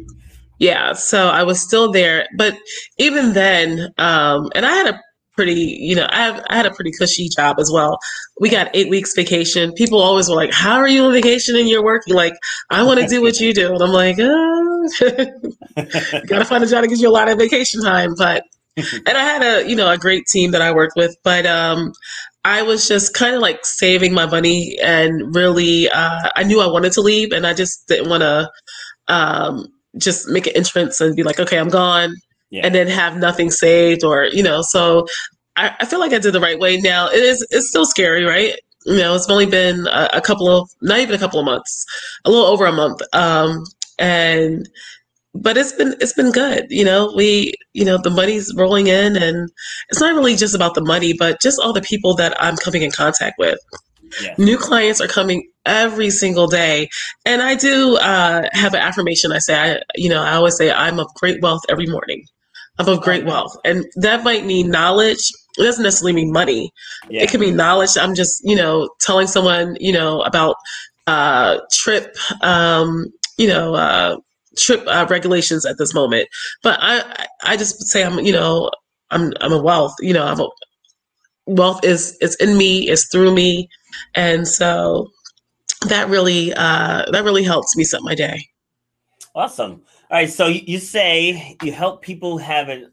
[0.58, 2.58] Yeah, so I was still there, but
[2.98, 5.00] even then, um, and I had a
[5.36, 8.00] pretty, you know, I, have, I had a pretty cushy job as well.
[8.40, 9.74] We got eight weeks vacation.
[9.74, 12.34] People always were like, "How are you on vacation and you're working?" Like,
[12.72, 14.90] I want to do what you do, and I'm like, oh.
[16.28, 18.16] gotta find a job to give you a lot of vacation time.
[18.18, 18.44] But
[19.06, 21.94] and I had a, you know, a great team that I worked with, but um,
[22.44, 26.68] I was just kind of like saving my money and really, uh, I knew I
[26.68, 28.52] wanted to leave and I just didn't want to
[29.08, 32.16] um, just make an entrance and be like, okay, I'm gone.
[32.50, 32.62] Yeah.
[32.66, 35.08] And then have nothing saved or, you know, so
[35.56, 36.78] I, I, feel like I did the right way.
[36.78, 38.54] Now it is, it's still scary, right?
[38.86, 41.86] You know, it's only been a, a couple of, not even a couple of months,
[42.24, 43.02] a little over a month.
[43.14, 43.64] Um,
[43.98, 44.68] and
[45.36, 46.68] but it's been it's been good.
[46.70, 49.50] You know, we you know the money's rolling in, and
[49.90, 52.82] it's not really just about the money, but just all the people that I'm coming
[52.82, 53.60] in contact with.
[54.22, 54.34] Yeah.
[54.38, 56.90] New clients are coming every single day,
[57.26, 59.32] and I do uh, have an affirmation.
[59.32, 62.24] I say, I you know, I always say I'm of great wealth every morning.
[62.80, 65.32] I'm of great wealth, and that might mean knowledge.
[65.58, 66.72] It doesn't necessarily mean money.
[67.10, 67.24] Yeah.
[67.24, 67.98] It can be knowledge.
[67.98, 70.56] I'm just you know telling someone you know about
[71.08, 74.18] uh, trip um, you know uh,
[74.58, 76.28] trip uh, regulations at this moment.
[76.64, 78.72] But I I just say I'm you know
[79.12, 80.50] I'm I'm a wealth you know I'm a
[81.46, 83.70] wealth is it's in me it's through me
[84.16, 85.08] and so
[85.88, 88.48] that really uh, that really helps me set my day.
[89.34, 89.82] Awesome.
[90.12, 92.86] All right, so you say you help people have a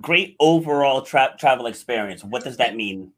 [0.00, 2.24] great overall tra- travel experience.
[2.24, 3.12] What does that mean?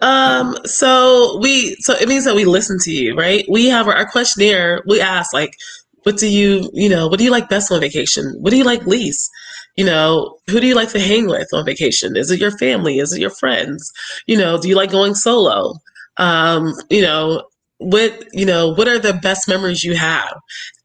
[0.00, 3.44] Um, so we so it means that we listen to you, right?
[3.48, 4.82] We have our, our questionnaire.
[4.86, 5.56] We ask like,
[6.04, 8.34] what do you you know what do you like best on vacation?
[8.40, 9.30] What do you like least?
[9.76, 12.16] You know, who do you like to hang with on vacation?
[12.16, 12.98] Is it your family?
[12.98, 13.90] Is it your friends?
[14.26, 15.74] You know, do you like going solo?
[16.18, 17.44] Um, you know,
[17.82, 20.34] what you know what are the best memories you have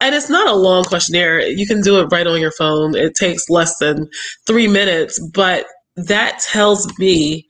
[0.02, 3.14] and it's not a long questionnaire you can do it right on your phone it
[3.16, 4.10] takes less than
[4.46, 7.46] three minutes but that tells me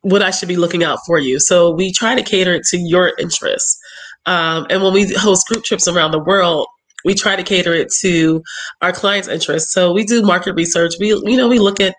[0.00, 3.12] what i should be looking out for you so we try to cater to your
[3.18, 3.78] interests
[4.24, 6.66] um, and when we host group trips around the world
[7.06, 8.42] we try to cater it to
[8.82, 9.72] our clients' interests.
[9.72, 10.94] So we do market research.
[11.00, 11.94] We, you know, we look at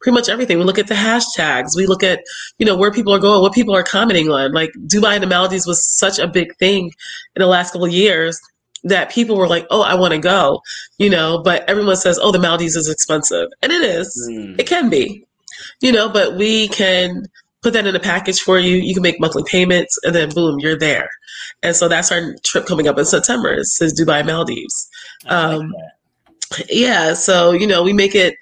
[0.00, 0.58] pretty much everything.
[0.58, 1.74] We look at the hashtags.
[1.74, 2.20] We look at,
[2.58, 4.52] you know, where people are going, what people are commenting on.
[4.52, 6.92] Like Dubai and the Maldives was such a big thing
[7.34, 8.38] in the last couple of years
[8.84, 10.60] that people were like, "Oh, I want to go,"
[10.98, 11.42] you know.
[11.42, 14.08] But everyone says, "Oh, the Maldives is expensive," and it is.
[14.30, 14.58] Mm.
[14.58, 15.24] It can be,
[15.80, 16.08] you know.
[16.08, 17.26] But we can
[17.62, 18.76] put that in a package for you.
[18.76, 21.10] You can make monthly payments, and then boom, you're there.
[21.62, 23.52] And so that's our trip coming up in September.
[23.52, 24.88] It says Dubai Maldives.
[25.26, 25.74] Um,
[26.68, 28.34] yeah, so you know we make it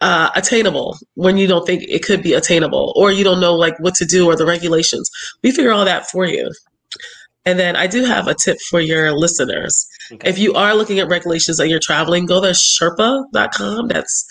[0.00, 3.78] uh, attainable when you don't think it could be attainable, or you don't know like
[3.78, 5.10] what to do or the regulations.
[5.42, 6.50] We figure all that for you.
[7.44, 9.86] And then I do have a tip for your listeners.
[10.10, 10.28] Okay.
[10.28, 13.86] If you are looking at regulations and you're traveling, go to Sherpa.com.
[13.86, 14.26] That's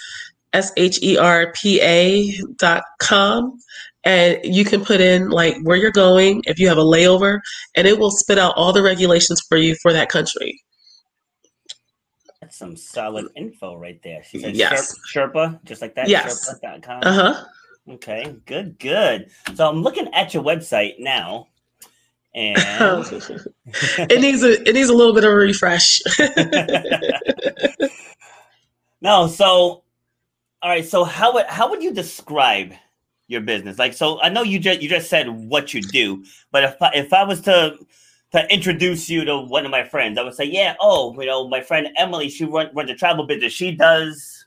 [0.51, 3.57] S H E R P A.com
[4.05, 7.39] and you can put in like where you're going if you have a layover
[7.75, 10.61] and it will spit out all the regulations for you for that country.
[12.39, 14.23] That's some solid info right there.
[14.23, 14.95] She said yes.
[15.13, 16.53] sherpa just like that yes.
[16.53, 17.01] Sherpa.com.
[17.03, 17.43] uh-huh.
[17.89, 19.31] Okay good good.
[19.55, 21.47] So i'm looking at your website now
[22.35, 22.57] and
[23.67, 26.01] it needs a it needs a little bit of a refresh.
[29.01, 29.83] No so
[30.63, 32.73] all right so how would how would you describe
[33.27, 33.79] your business?
[33.79, 36.91] Like, so I know you just you just said what you do, but if I,
[36.93, 37.77] if I was to
[38.31, 41.47] to introduce you to one of my friends, I would say, yeah, oh, you know,
[41.47, 43.53] my friend Emily, she run, runs a travel business.
[43.53, 44.45] She does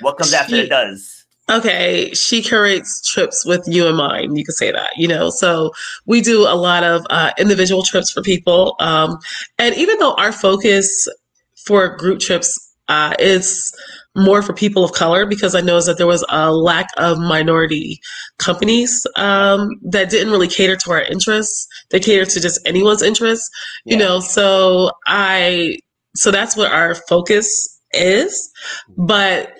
[0.00, 1.24] what comes she, after it does.
[1.50, 4.38] Okay, she curates trips with you in mind.
[4.38, 5.30] You could say that, you know.
[5.30, 5.72] So
[6.06, 9.18] we do a lot of uh, individual trips for people, um,
[9.58, 11.08] and even though our focus
[11.56, 13.74] for group trips uh, is
[14.16, 18.00] more for people of color because I noticed that there was a lack of minority
[18.38, 21.66] companies um, that didn't really cater to our interests.
[21.90, 23.48] They catered to just anyone's interests,
[23.84, 24.04] you yeah.
[24.04, 24.20] know.
[24.20, 25.78] So I,
[26.16, 28.50] so that's what our focus is.
[28.96, 29.52] But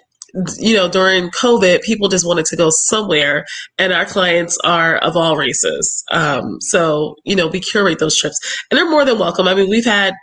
[0.58, 3.44] you know, during COVID, people just wanted to go somewhere,
[3.78, 6.04] and our clients are of all races.
[6.12, 8.38] Um, so you know, we curate those trips,
[8.70, 9.46] and they're more than welcome.
[9.46, 10.14] I mean, we've had.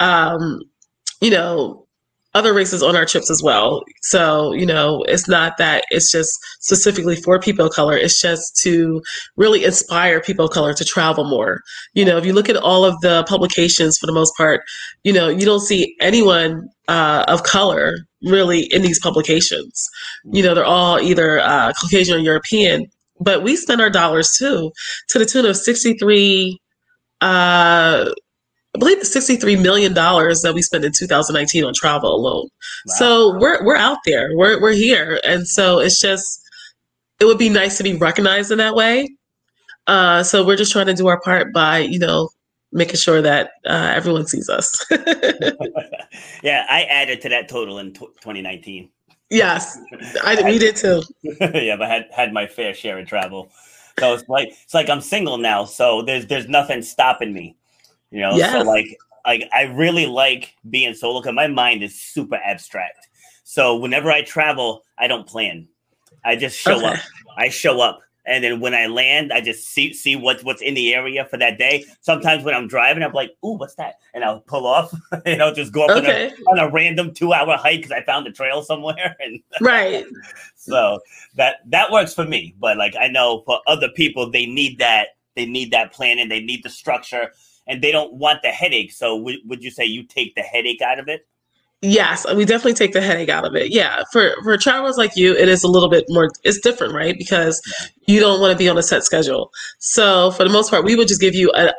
[0.00, 0.60] Um,
[1.20, 1.81] you know,
[2.34, 3.84] other races on our trips as well.
[4.02, 7.96] So, you know, it's not that it's just specifically for people of color.
[7.96, 9.02] It's just to
[9.36, 11.60] really inspire people of color to travel more.
[11.94, 14.62] You know, if you look at all of the publications for the most part,
[15.04, 19.88] you know, you don't see anyone uh, of color really in these publications.
[20.24, 22.86] You know, they're all either uh, Caucasian or European.
[23.20, 24.72] But we spend our dollars too
[25.08, 26.58] to the tune of 63
[27.20, 28.10] uh,
[28.74, 32.48] I believe it's $63 million that we spent in 2019 on travel alone.
[32.86, 32.94] Wow.
[32.96, 35.20] So we're, we're out there, we're, we're here.
[35.24, 36.42] And so it's just,
[37.20, 39.14] it would be nice to be recognized in that way.
[39.86, 42.30] Uh, so we're just trying to do our part by, you know,
[42.72, 44.84] making sure that uh, everyone sees us.
[46.42, 48.88] yeah, I added to that total in t- 2019.
[49.30, 49.78] Yes,
[50.24, 51.02] I, we did too.
[51.22, 53.50] yeah, but I had had my fair share of travel.
[53.98, 57.56] So it's like it's like I'm single now, so there's there's nothing stopping me.
[58.12, 58.52] You know, yes.
[58.52, 63.08] so like like I really like being solo because my mind is super abstract.
[63.44, 65.66] So whenever I travel, I don't plan.
[66.24, 66.86] I just show okay.
[66.86, 66.98] up.
[67.36, 68.00] I show up.
[68.24, 71.38] and then when I land, I just see see what's what's in the area for
[71.38, 71.84] that day.
[72.02, 74.92] Sometimes when I'm driving, I'm like, "Ooh, what's that?" and I'll pull off,
[75.26, 76.30] and I'll just go up okay.
[76.46, 79.16] on, a, on, a, random two hour hike because I found a trail somewhere.
[79.20, 80.04] And right.
[80.56, 81.00] so
[81.36, 85.08] that that works for me, but like I know for other people, they need that
[85.34, 87.32] they need that planning, they need the structure,
[87.66, 88.92] and they don't want the headache.
[88.92, 91.26] So w- would you say you take the headache out of it?
[91.84, 93.72] Yes, we definitely take the headache out of it.
[93.72, 96.30] Yeah, for for travelers like you, it is a little bit more.
[96.44, 97.18] It's different, right?
[97.18, 97.60] Because
[98.06, 99.50] you don't want to be on a set schedule.
[99.80, 101.72] So for the most part, we would just give you a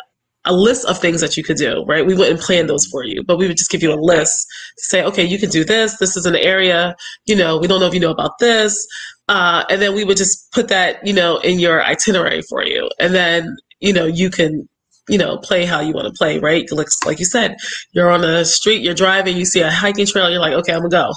[0.45, 2.05] a list of things that you could do, right?
[2.05, 4.45] We wouldn't plan those for you, but we would just give you a list
[4.77, 5.97] to say, okay, you can do this.
[5.97, 8.85] This is an area, you know, we don't know if you know about this.
[9.29, 12.89] Uh, and then we would just put that, you know, in your itinerary for you.
[12.99, 14.67] And then, you know, you can
[15.09, 16.69] you know, play how you want to play, right?
[16.71, 17.57] Like, like you said,
[17.91, 20.79] you're on the street, you're driving, you see a hiking trail, you're like, okay, I'm
[20.79, 21.11] gonna go.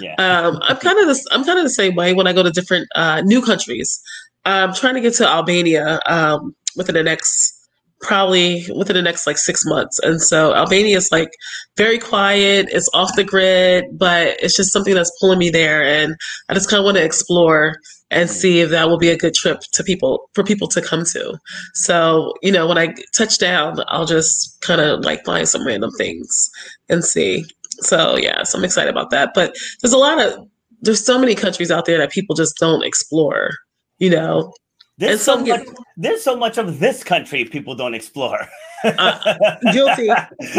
[0.00, 0.14] Yeah.
[0.16, 2.50] Um, I'm kind of the I'm kind of the same way when I go to
[2.50, 4.00] different uh, new countries.
[4.44, 7.56] I'm trying to get to Albania um, within the next
[8.00, 9.98] probably within the next like six months.
[10.00, 11.30] And so Albania is like
[11.76, 15.84] very quiet, it's off the grid, but it's just something that's pulling me there.
[15.84, 16.16] And
[16.48, 17.76] I just kind of want to explore
[18.10, 21.04] and see if that will be a good trip to people for people to come
[21.04, 21.38] to.
[21.74, 25.90] So, you know, when I touch down, I'll just kind of like find some random
[25.96, 26.50] things
[26.88, 27.44] and see.
[27.80, 29.30] So yeah, so I'm excited about that.
[29.34, 30.46] But there's a lot of
[30.82, 33.50] there's so many countries out there that people just don't explore,
[33.98, 34.52] you know.
[34.98, 35.66] There's so much.
[35.96, 38.48] There's so much of this country people don't explore.
[38.84, 40.10] uh, guilty,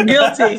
[0.06, 0.58] guilty.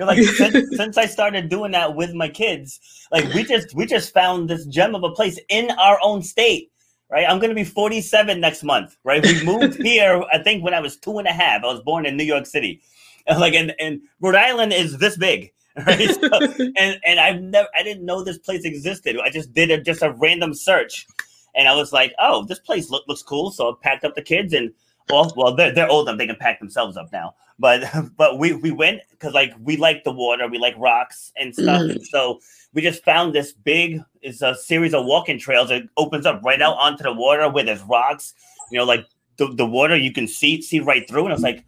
[0.00, 2.80] like since, since, I started doing that with my kids,
[3.10, 6.70] like we just we just found this gem of a place in our own state.
[7.10, 8.96] Right, I'm going to be 47 next month.
[9.02, 10.22] Right, we moved here.
[10.32, 11.64] I think when I was two and a half.
[11.64, 12.80] I was born in New York City.
[13.26, 15.52] And like, and, and Rhode Island is this big.
[15.86, 16.28] Right, so,
[16.76, 19.16] and and I've never I didn't know this place existed.
[19.18, 21.06] I just did a, just a random search
[21.54, 23.50] and I was like, oh, this place look, looks cool.
[23.50, 24.72] So I packed up the kids and
[25.08, 27.34] well, well, they're, they're old enough; they can pack themselves up now.
[27.58, 27.84] But
[28.16, 31.82] but we we went because like we like the water, we like rocks and stuff.
[31.82, 32.02] Mm.
[32.06, 32.40] So
[32.72, 34.02] we just found this big.
[34.22, 35.70] It's a series of walking trails.
[35.70, 38.34] It opens up right out onto the water where there's rocks.
[38.70, 41.24] You know, like the, the water you can see see right through.
[41.24, 41.64] And I was like,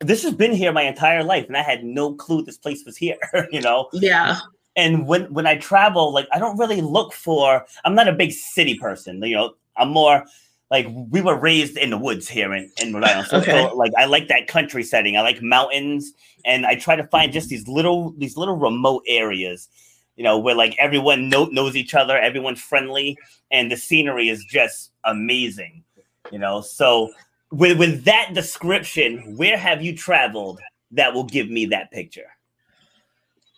[0.00, 2.96] this has been here my entire life, and I had no clue this place was
[2.96, 3.18] here.
[3.52, 3.88] you know?
[3.92, 4.38] Yeah
[4.76, 7.66] and when when I travel, like I don't really look for.
[7.84, 9.22] I'm not a big city person.
[9.22, 10.24] You know, I'm more
[10.70, 13.28] like we were raised in the woods here in, in Rhode Island.
[13.28, 13.68] So, okay.
[13.68, 15.16] so, like I like that country setting.
[15.16, 16.12] I like mountains,
[16.44, 19.68] and I try to find just these little these little remote areas.
[20.16, 23.18] You know, where like everyone know, knows each other, everyone's friendly,
[23.50, 25.82] and the scenery is just amazing.
[26.30, 27.10] You know, so
[27.50, 30.60] with with that description, where have you traveled
[30.92, 32.30] that will give me that picture?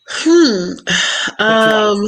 [0.09, 0.73] Hmm.
[1.39, 2.07] Um,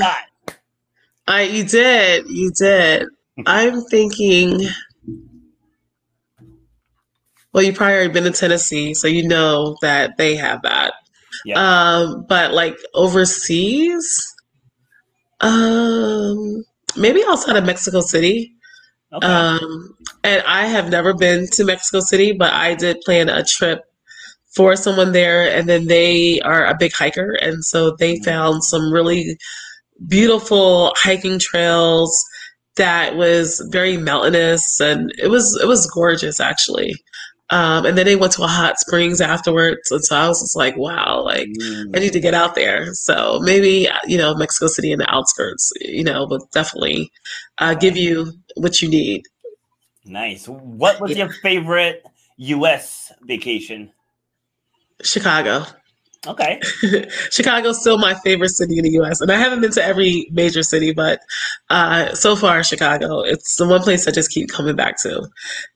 [1.27, 3.09] I you did you did.
[3.47, 4.61] I'm thinking.
[7.55, 10.95] Well, you've probably already been to Tennessee, so you know that they have that.
[11.45, 11.55] Yeah.
[11.57, 14.35] Um, but like overseas,
[15.41, 16.65] um,
[16.97, 18.53] maybe outside of Mexico City.
[19.13, 19.27] Okay.
[19.27, 23.83] Um, and I have never been to Mexico City, but I did plan a trip
[24.57, 28.25] for someone there and then they are a big hiker and so they mm-hmm.
[28.25, 29.37] found some really
[30.07, 32.17] beautiful hiking trails
[32.77, 36.95] that was very mountainous and it was it was gorgeous actually
[37.55, 40.57] um, and then they went to a hot springs afterwards and so i was just
[40.57, 41.97] like wow like mm.
[41.97, 45.73] i need to get out there so maybe you know mexico city in the outskirts
[45.81, 47.11] you know will definitely
[47.59, 49.23] uh, give you what you need
[50.05, 51.19] nice what was yeah.
[51.19, 52.05] your favorite
[52.39, 53.91] us vacation
[55.03, 55.67] Chicago.
[56.27, 56.61] Okay.
[57.31, 59.21] Chicago's still my favorite city in the US.
[59.21, 61.21] And I haven't been to every major city, but
[61.71, 65.29] uh, so far, Chicago, it's the one place I just keep coming back to.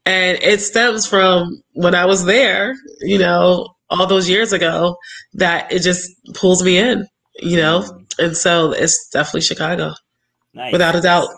[0.07, 4.97] And it stems from when I was there, you know, all those years ago,
[5.35, 7.07] that it just pulls me in,
[7.41, 7.85] you know?
[8.19, 9.95] And so it's definitely Chicago.
[10.55, 10.73] Nice.
[10.73, 11.29] Without a doubt.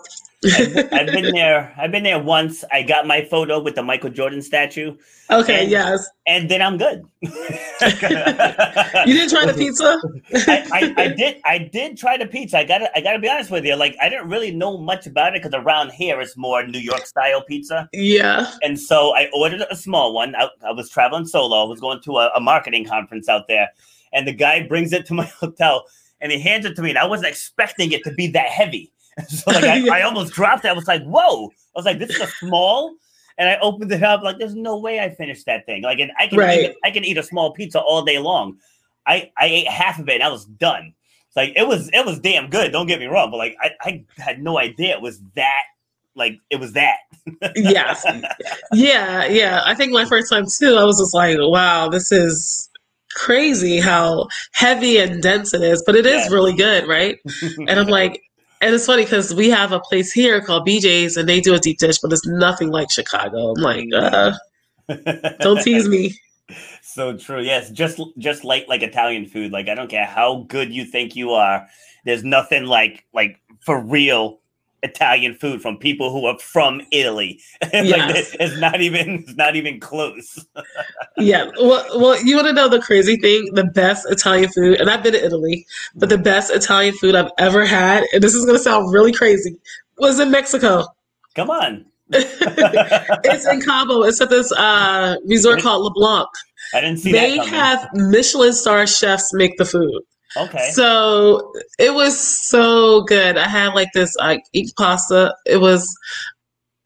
[0.44, 1.74] I've, I've, been there.
[1.76, 2.64] I've been there once.
[2.72, 4.96] I got my photo with the Michael Jordan statue.
[5.30, 5.62] Okay.
[5.62, 6.08] And, yes.
[6.26, 7.04] And then I'm good.
[7.20, 10.00] you didn't try the pizza?
[10.48, 11.40] I, I, I, did.
[11.44, 12.58] I did try the pizza.
[12.58, 12.78] I got.
[12.78, 13.76] to I got to be honest with you.
[13.76, 17.06] Like I didn't really know much about it because around here it's more New York
[17.06, 17.88] style pizza.
[17.92, 18.50] Yeah.
[18.62, 20.34] And so I ordered a small one.
[20.36, 21.64] I, I was traveling solo.
[21.64, 23.68] I was going to a, a marketing conference out there,
[24.12, 25.84] and the guy brings it to my hotel
[26.20, 28.92] and he hands it to me, and I wasn't expecting it to be that heavy.
[29.28, 29.92] so like I, yeah.
[29.92, 30.68] I, almost dropped it.
[30.68, 31.46] I was like, whoa.
[31.46, 32.94] I was like, this is a small.
[33.38, 35.82] And I opened it up, like, there's no way I finished that thing.
[35.82, 36.70] Like, and I can right.
[36.70, 38.58] eat, I can eat a small pizza all day long.
[39.06, 40.94] I, I ate half of it and I was done.
[41.28, 43.70] It's like it was it was damn good, don't get me wrong, but like I,
[43.82, 45.62] I had no idea it was that
[46.16, 46.98] like it was that.
[47.56, 48.04] yes.
[48.72, 49.62] Yeah, yeah.
[49.64, 52.68] I think my first time too, I was just like, wow, this is
[53.14, 56.34] crazy how heavy and dense it is, but it is Yeah.
[56.34, 57.18] really good, right?
[57.58, 58.20] And I'm like,
[58.60, 61.58] and it's funny because we have a place here called BJ's and they do a
[61.58, 63.52] deep dish, but it's nothing like Chicago.
[63.52, 64.32] I'm like, uh,
[65.40, 66.14] don't tease me.
[66.82, 67.40] So true.
[67.40, 69.52] Yes, just just like like Italian food.
[69.52, 71.68] Like I don't care how good you think you are.
[72.04, 74.40] There's nothing like like for real
[74.82, 77.40] Italian food from people who are from Italy.
[77.62, 78.34] like Yes.
[78.38, 80.44] it's not even it's not even close.
[81.18, 81.50] Yeah.
[81.60, 83.52] Well, well, you want to know the crazy thing?
[83.52, 87.30] The best Italian food, and I've been to Italy, but the best Italian food I've
[87.36, 89.56] ever had, and this is going to sound really crazy,
[89.98, 90.86] was in Mexico.
[91.34, 91.84] Come on.
[92.12, 94.02] it's in Cabo.
[94.02, 96.28] It's at this uh, resort called LeBlanc.
[96.72, 100.02] I didn't see They have Michelin star chefs make the food.
[100.36, 100.70] Okay.
[100.72, 102.18] So it was
[102.48, 103.36] so good.
[103.36, 105.34] I had like this like eat pasta.
[105.46, 105.88] It was.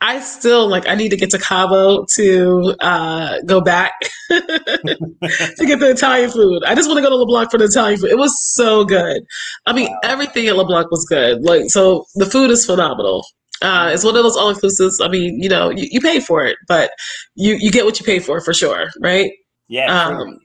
[0.00, 0.86] I still like.
[0.86, 3.92] I need to get to Cabo to uh, go back
[4.30, 6.62] to get the Italian food.
[6.64, 8.10] I just want to go to LeBlanc for the Italian food.
[8.10, 9.22] It was so good.
[9.66, 9.98] I mean, Wow.
[10.04, 11.42] everything at LeBlanc was good.
[11.42, 13.24] Like, so the food is phenomenal.
[13.62, 14.94] Uh, it's one of those all inclusives.
[15.00, 16.90] I mean, you know, you, you pay for it, but
[17.34, 19.32] you you get what you pay for for sure, right?
[19.68, 19.86] yeah.
[20.06, 20.38] Um.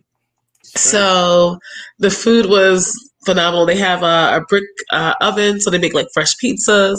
[0.75, 1.59] So
[1.99, 2.93] the food was
[3.25, 3.65] phenomenal.
[3.65, 6.97] They have a, a brick uh, oven, so they make like fresh pizzas.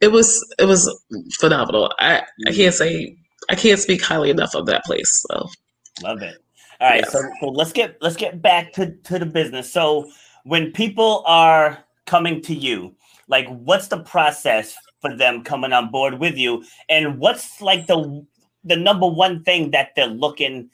[0.00, 0.88] It was it was
[1.38, 1.92] phenomenal.
[1.98, 3.16] I I can't say
[3.48, 5.24] I can't speak highly enough of that place.
[5.30, 5.48] So
[6.02, 6.42] Love it.
[6.80, 7.10] All right, Yeah.
[7.10, 9.70] so, so let's get let's get back to, to the business.
[9.70, 10.10] So
[10.44, 12.94] when people are coming to you,
[13.28, 16.64] like what's the process for them coming on board with you?
[16.88, 18.26] And what's like the
[18.64, 20.70] the number one thing that they're looking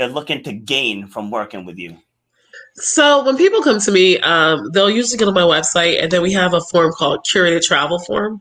[0.00, 1.96] they're looking to gain from working with you?
[2.74, 6.22] So when people come to me, um, they'll usually go to my website, and then
[6.22, 8.40] we have a form called curated travel form,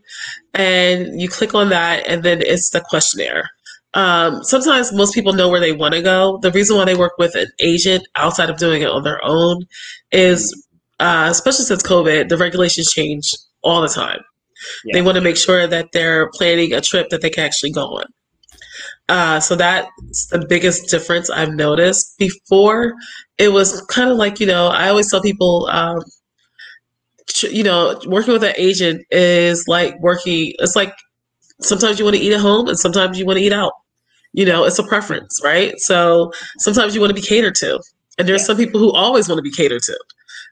[0.54, 3.50] and you click on that, and then it's the questionnaire.
[3.96, 6.38] Um, sometimes most people know where they want to go.
[6.42, 9.66] The reason why they work with an agent outside of doing it on their own
[10.12, 10.68] is,
[11.00, 13.34] uh, especially since COVID, the regulations change
[13.64, 14.20] all the time.
[14.94, 17.98] They want to make sure that they're planning a trip that they can actually go
[17.98, 18.06] on.
[19.10, 22.16] Uh, so that's the biggest difference I've noticed.
[22.20, 22.94] Before,
[23.40, 26.00] it was kind of like, you know, I always tell people, um,
[27.44, 30.94] you know, working with an agent is like working, it's like
[31.62, 33.74] sometimes you want to eat at home and sometimes you want to eat out.
[34.34, 35.80] You know, it's a preference, right?
[35.80, 37.82] So sometimes you want to be catered to.
[38.20, 38.48] And there's Yeah.
[38.48, 40.00] some people who always want to be catered to.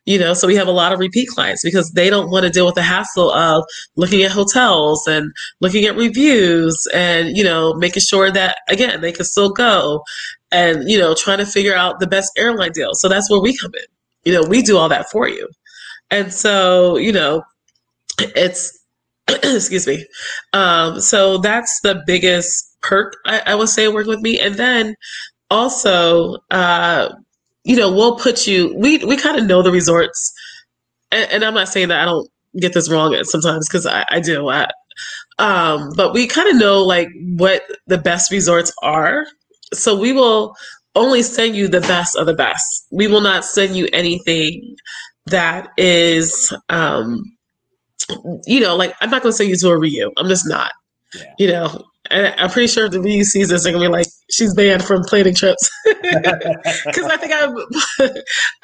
[0.07, 2.49] You know, so we have a lot of repeat clients because they don't want to
[2.49, 3.65] deal with the hassle of
[3.97, 9.11] looking at hotels and looking at reviews and, you know, making sure that, again, they
[9.11, 10.01] can still go
[10.49, 12.91] and, you know, trying to figure out the best airline deal.
[12.93, 13.83] So that's where we come in.
[14.23, 15.49] You know, we do all that for you.
[16.09, 17.43] And so, you know,
[18.19, 18.79] it's,
[19.27, 20.05] excuse me.
[20.53, 24.39] Um, so that's the biggest perk, I, I would say, working with me.
[24.39, 24.95] And then
[25.49, 27.09] also, uh,
[27.67, 30.33] you know, we'll put you, we, we kind of know the resorts.
[31.11, 34.21] And, and I'm not saying that I don't get this wrong sometimes because I, I
[34.21, 34.47] do.
[34.47, 34.69] I,
[35.37, 39.25] um, but we kind of know like what the best resorts are.
[39.73, 40.55] So we will
[40.95, 42.87] only send you the best of the best.
[42.89, 44.77] We will not send you anything
[45.25, 47.21] that is, um,
[48.45, 50.09] you know, like I'm not going to send you to a Riu.
[50.15, 50.71] I'm just not.
[51.13, 51.33] Yeah.
[51.37, 54.07] You know, and I'm pretty sure if the Riu sees this, they're gonna be like,
[54.31, 55.69] she's banned from planning trips.
[56.85, 58.09] Because I think I,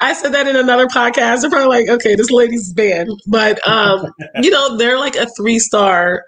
[0.00, 1.40] I said that in another podcast.
[1.42, 3.10] They're probably like, okay, this lady's banned.
[3.26, 6.24] But you you know, they're like a three star.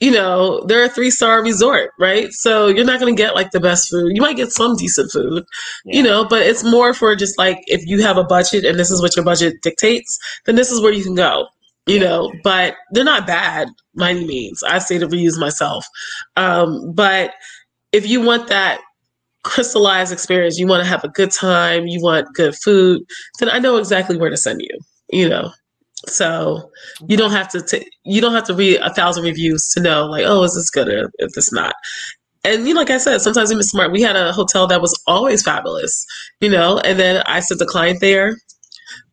[0.00, 2.32] You know, they're a three star resort, right?
[2.32, 4.12] So you're not gonna get like the best food.
[4.14, 5.44] You might get some decent food,
[5.84, 8.90] you know, but it's more for just like if you have a budget and this
[8.90, 11.46] is what your budget dictates, then this is where you can go.
[11.90, 13.68] You know, but they're not bad
[13.98, 14.62] by any means.
[14.62, 15.84] I say to reuse myself.
[16.36, 17.34] Um, but
[17.92, 18.80] if you want that
[19.42, 23.02] crystallized experience, you want to have a good time, you want good food,
[23.38, 24.78] then I know exactly where to send you.
[25.12, 25.50] You know,
[26.06, 26.70] so
[27.08, 30.06] you don't have to t- you don't have to read a thousand reviews to know
[30.06, 31.74] like, oh, is this good or if it's not.
[32.44, 33.92] And you know, like I said, sometimes I'm smart.
[33.92, 36.06] We had a hotel that was always fabulous,
[36.40, 38.36] you know, and then I sent the client there,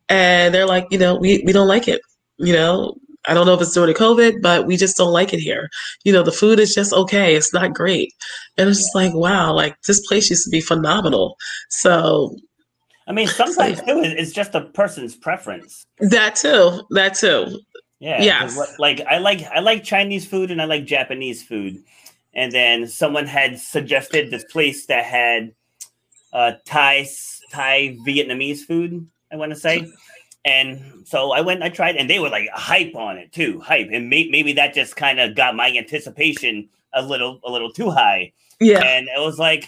[0.08, 2.00] and they're like, you know, we we don't like it,
[2.38, 2.94] you know.
[3.26, 5.68] I don't know if it's during the COVID, but we just don't like it here.
[6.04, 7.34] You know, the food is just okay.
[7.34, 8.14] It's not great.
[8.56, 11.36] And it's just like, wow, like this place used to be phenomenal.
[11.68, 12.34] So
[13.08, 15.86] I mean, sometimes too, it's just a person's preference.
[15.98, 17.60] that too, that too.
[18.00, 18.22] Yeah.
[18.22, 18.78] Yes.
[18.78, 21.82] Like I like I like Chinese food and I like Japanese food.
[22.34, 25.52] And then someone had suggested this place that had
[26.32, 27.08] uh Thai
[27.50, 29.90] Thai Vietnamese food, I want to say.
[30.48, 33.88] And so I went, I tried, and they were like hype on it too, hype,
[33.92, 37.90] and may, maybe that just kind of got my anticipation a little, a little too
[37.90, 38.32] high.
[38.60, 38.80] Yeah.
[38.80, 39.66] And it was like,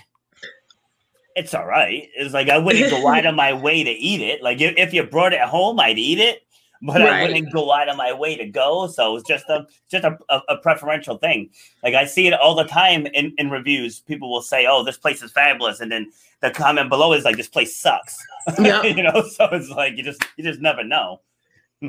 [1.36, 2.08] it's all right.
[2.16, 4.42] It's like I wouldn't go out of my way to eat it.
[4.42, 6.42] Like if, if you brought it home, I'd eat it,
[6.82, 8.86] but I wouldn't go out of my way to go.
[8.86, 11.50] So it's just a just a, a, a preferential thing.
[11.82, 14.00] Like I see it all the time in, in reviews.
[14.00, 16.10] People will say, "Oh, this place is fabulous," and then
[16.40, 18.16] the comment below is like, "This place sucks."
[18.58, 18.82] Yeah.
[18.82, 21.20] you know, so it's like you just you just never know.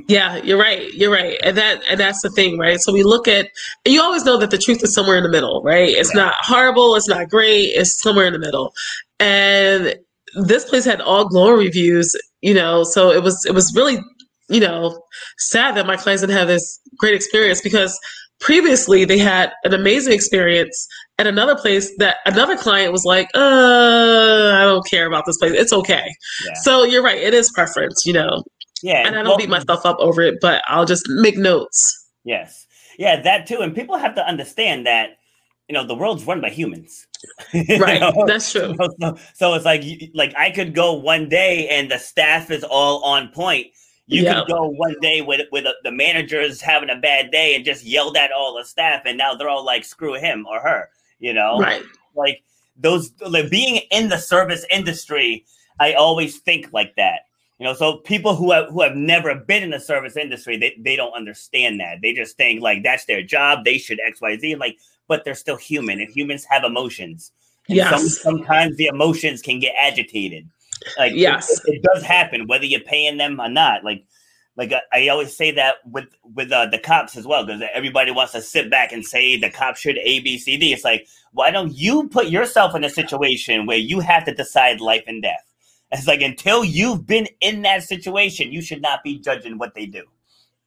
[0.08, 0.94] Yeah, you're right.
[0.94, 1.38] You're right.
[1.44, 2.80] And that and that's the thing, right?
[2.80, 3.50] So we look at
[3.86, 5.89] you always know that the truth is somewhere in the middle, right?
[5.89, 6.24] It's Right.
[6.26, 8.74] not horrible, it's not great, it's somewhere in the middle.
[9.20, 9.96] And
[10.36, 14.00] this place had all glowing reviews, you know, so it was it was really,
[14.52, 15.02] you know,
[15.38, 17.97] sad that my clients didn't have this great experience because
[18.39, 20.88] previously they had an amazing experience
[21.20, 25.54] at another place that another client was like, uh, I don't care about this place.
[25.54, 26.06] It's okay.
[26.45, 28.43] Yeah, So you're right, it is preference, you know
[28.84, 29.06] yeah.
[29.06, 32.10] and I don't well, beat myself up over it, but I'll just make notes.
[32.24, 32.66] Yes,
[32.97, 33.60] yeah, that too.
[33.62, 35.18] And people have to understand that
[35.68, 37.08] you know the world's run by humans.
[37.54, 38.26] You Right, know?
[38.26, 38.76] that's true.
[38.80, 39.84] So, so- so it's like
[40.16, 43.68] like I could go one day and the staff is all on point.
[44.12, 44.39] You Yeah.
[44.41, 48.18] could go one day with with the managers having a bad day and just yelled
[48.18, 50.89] at all the staff, and now they're all like, "Screw him or her,"
[51.20, 51.57] you know?
[51.57, 51.82] Right.
[52.14, 52.43] Like
[52.76, 55.45] those like being in the service industry,
[55.80, 57.22] I always think like that.
[57.57, 60.76] You know, so people who have who have never been in the service industry, they,
[60.78, 62.01] they don't understand that.
[62.01, 63.64] They just think like that's their job.
[63.64, 64.55] They should X, Y, Z.
[64.55, 67.32] Like, but they're still human, and humans have emotions.
[67.70, 70.49] And some, sometimes the emotions can get agitated.
[70.98, 71.52] Like, Yes.
[71.66, 73.84] it, it does happen whether you're paying them or not.
[73.84, 74.06] Like,
[74.58, 78.34] like I, always say that with with uh, the cops as well, because everybody wants
[78.34, 80.74] to sit back and say the cops should A, B, C, D.
[80.74, 84.82] It's like, why don't you put yourself in a situation where you have to decide
[84.82, 85.44] life and death?
[85.92, 89.86] It's like until you've been in that situation, you should not be judging what they
[89.86, 90.04] do.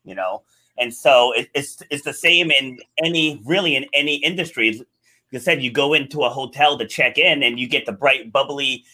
[0.04, 0.42] You know,
[0.78, 4.72] and so it, it's it's the same in any really in any industry.
[4.72, 4.86] Like
[5.34, 8.32] I said, you go into a hotel to check in, and you get the bright,
[8.32, 8.84] bubbly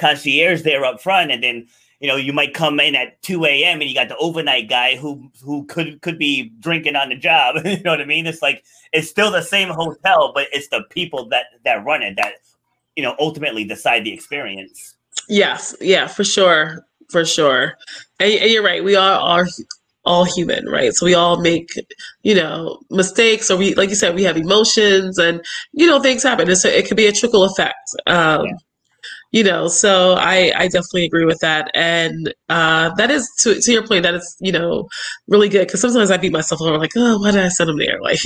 [0.00, 1.68] concierge there up front, and then
[2.00, 3.80] you know you might come in at two a.m.
[3.80, 7.56] and you got the overnight guy who who could could be drinking on the job.
[7.64, 8.26] you know what I mean?
[8.26, 12.16] It's like it's still the same hotel, but it's the people that that run it
[12.16, 12.34] that
[12.96, 14.96] you know ultimately decide the experience.
[15.28, 15.76] Yes.
[15.80, 16.86] Yeah, for sure.
[17.10, 17.76] For sure.
[18.18, 18.82] And, and you're right.
[18.84, 19.46] We all are
[20.04, 20.92] all human, right?
[20.94, 21.70] So we all make,
[22.22, 26.22] you know, mistakes or we, like you said, we have emotions and, you know, things
[26.22, 26.54] happen.
[26.56, 27.78] So it could be a trickle effect.
[28.06, 28.52] Um, Yeah.
[29.32, 31.70] You know, so I, I definitely agree with that.
[31.74, 34.88] And uh, that is, to, to your point, that is, you know,
[35.28, 35.68] really good.
[35.68, 38.00] Because sometimes I beat myself over, like, oh, why did I send them there?
[38.02, 38.18] Like,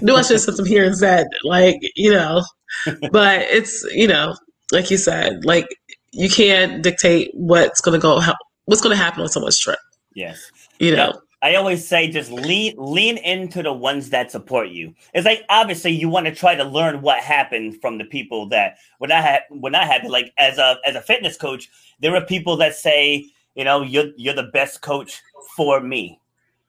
[0.00, 1.26] knew I should have sent them here instead.
[1.42, 2.44] Like, you know,
[3.10, 4.36] but it's, you know,
[4.70, 5.66] like you said, like
[6.12, 8.34] you can't dictate what's going to go, how,
[8.66, 9.78] what's going to happen on someone's trip.
[10.14, 10.50] Yes.
[10.78, 11.20] You know.
[11.42, 14.94] I always say just lean lean into the ones that support you.
[15.12, 18.78] It's like obviously you want to try to learn what happened from the people that
[18.98, 21.68] when I had when I had like as a as a fitness coach,
[21.98, 25.20] there are people that say, you know, you're you're the best coach
[25.56, 26.20] for me.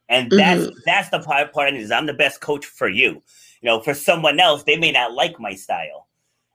[0.10, 0.38] And mm-hmm.
[0.38, 3.22] that's that's the part part is I'm the best coach for you.
[3.62, 6.08] You know, for someone else, they may not like my style.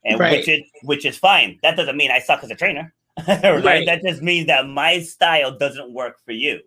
[0.05, 0.39] And Right.
[0.39, 1.61] which is which is fine.
[1.63, 2.93] That doesn't mean I suck as a trainer.
[3.29, 3.65] right?
[3.65, 3.87] Right.
[3.87, 6.61] That just means that my style doesn't work for you.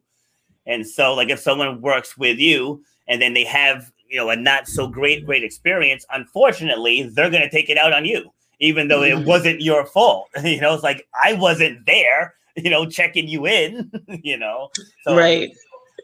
[0.66, 4.36] And so, like, if someone works with you and then they have, you know, a
[4.36, 8.88] not so great, great experience, unfortunately, they're going to take it out on you, even
[8.88, 9.26] though it Mhm.
[9.26, 10.28] wasn't your fault.
[10.44, 13.92] you know, it's like I wasn't there, you know, checking you in,
[14.24, 14.70] you know.
[15.04, 15.52] So, right.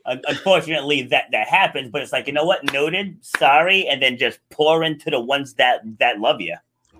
[0.05, 1.91] un- unfortunately, that that happens.
[1.91, 2.63] But it's like, you know what?
[2.73, 6.55] Noted, sorry, and then just pour into the ones that that love you.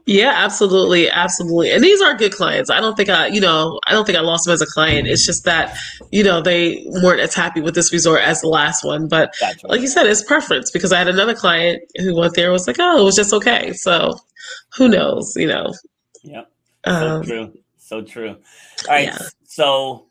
[0.07, 1.09] Yeah, absolutely.
[1.09, 1.71] Absolutely.
[1.71, 2.69] And these are good clients.
[2.69, 5.05] I don't think I, you know, I don't think I lost them as a client.
[5.07, 5.77] It's just that,
[6.11, 9.09] you know, they weren't as happy with this resort as the last one.
[9.09, 9.67] But Gotcha.
[9.67, 12.67] like you said, it's preference because I had another client who went there and was
[12.67, 13.73] like, oh, it was just okay.
[13.73, 14.17] So
[14.77, 15.73] who knows, you know?
[16.23, 16.43] yeah.
[16.85, 17.53] So Um, true.
[17.77, 18.29] So true.
[18.29, 19.05] All right.
[19.07, 19.17] yeah.
[19.45, 20.07] So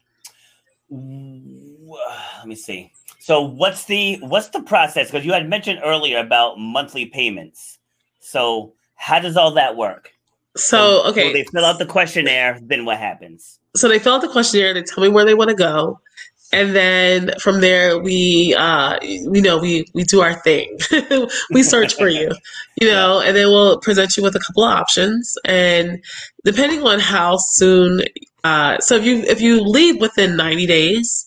[0.91, 2.93] let me see.
[3.19, 5.11] So what's the what's the process?
[5.11, 7.79] Because you had mentioned earlier about monthly payments.
[8.21, 10.11] So how does all that work?
[10.57, 11.29] so, okay.
[11.29, 12.59] So they fill out the questionnaire.
[12.63, 13.59] Then what happens?
[13.77, 16.01] so they fill out the questionnaire they tell me where they want to go
[16.53, 20.79] and then from there we uh you know we we do our thing
[21.51, 22.31] we search for you
[22.81, 26.03] you know and then we'll present you with a couple of options and
[26.45, 28.03] depending on how soon
[28.45, 31.26] uh so if you if you leave within 90 days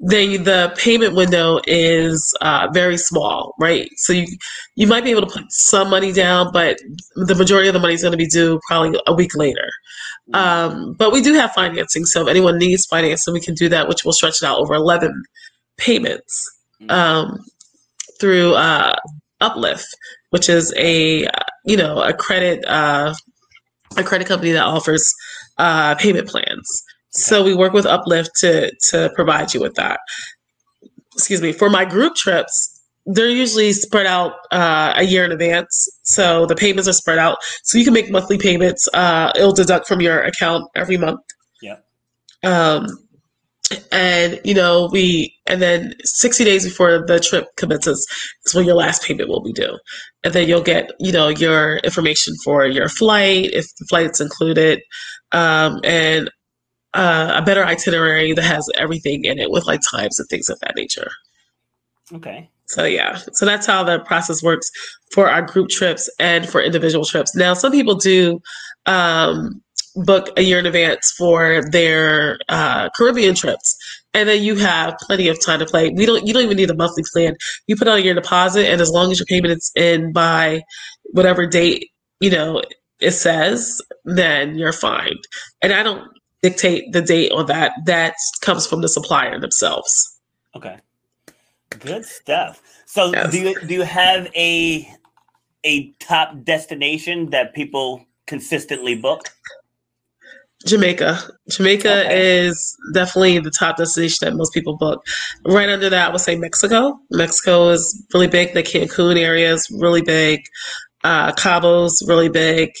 [0.00, 3.90] they the payment window is uh, very small, right?
[3.96, 4.26] So you
[4.74, 6.78] you might be able to put some money down, but
[7.16, 9.68] the majority of the money is going to be due probably a week later.
[10.32, 13.88] Um, but we do have financing, so if anyone needs financing, we can do that,
[13.88, 15.22] which will stretch it out over eleven
[15.76, 16.48] payments
[16.88, 17.38] um,
[18.18, 18.96] through uh,
[19.40, 19.86] Uplift,
[20.30, 21.26] which is a
[21.66, 23.14] you know a credit uh,
[23.98, 25.14] a credit company that offers
[25.58, 26.84] uh, payment plans.
[27.10, 30.00] So we work with Uplift to to provide you with that.
[31.14, 31.52] Excuse me.
[31.52, 35.88] For my group trips, they're usually spread out uh, a year in advance.
[36.02, 37.38] So the payments are spread out.
[37.64, 38.88] So you can make monthly payments.
[38.94, 41.20] Uh, it'll deduct from your account every month.
[41.60, 41.76] Yeah.
[42.44, 42.86] Um,
[43.92, 48.04] and you know we and then 60 days before the trip commences
[48.44, 49.78] is when your last payment will be due
[50.24, 54.80] and then you'll get you know your information for your flight if the flight's included
[55.32, 56.30] um, and
[56.94, 60.58] uh, a better itinerary that has everything in it with like times and things of
[60.60, 61.10] that nature.
[62.12, 62.50] Okay.
[62.66, 64.70] So yeah, so that's how the process works
[65.12, 67.34] for our group trips and for individual trips.
[67.34, 68.40] Now, some people do
[68.86, 69.60] um,
[69.96, 73.76] book a year in advance for their uh, Caribbean trips,
[74.14, 75.90] and then you have plenty of time to play.
[75.90, 77.34] We don't, you don't even need a monthly plan.
[77.66, 80.62] You put on your deposit, and as long as your payment is in by
[81.12, 82.62] whatever date you know
[83.00, 85.16] it says, then you're fine.
[85.62, 86.06] And I don't
[86.42, 87.72] dictate the date on that.
[87.84, 89.92] That comes from the supplier themselves.
[90.56, 90.78] Okay.
[91.78, 92.62] Good stuff.
[92.86, 93.30] So yes.
[93.30, 94.88] do you do you have a
[95.64, 99.28] a top destination that people consistently book?
[100.66, 101.18] Jamaica.
[101.48, 102.46] Jamaica okay.
[102.46, 105.06] is definitely the top destination that most people book.
[105.46, 106.98] Right under that, I would say Mexico.
[107.10, 108.52] Mexico is really big.
[108.52, 110.40] The Cancun area is really big.
[111.02, 112.72] Uh, Cabo's really big.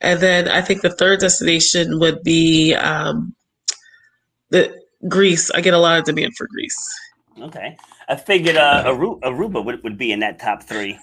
[0.00, 3.34] And then I think the third destination would be um,
[4.50, 4.74] the
[5.08, 5.50] Greece.
[5.50, 7.00] I get a lot of demand for Greece.
[7.40, 7.76] Okay,
[8.08, 10.98] I figured uh, Aruba, Aruba would, would be in that top three.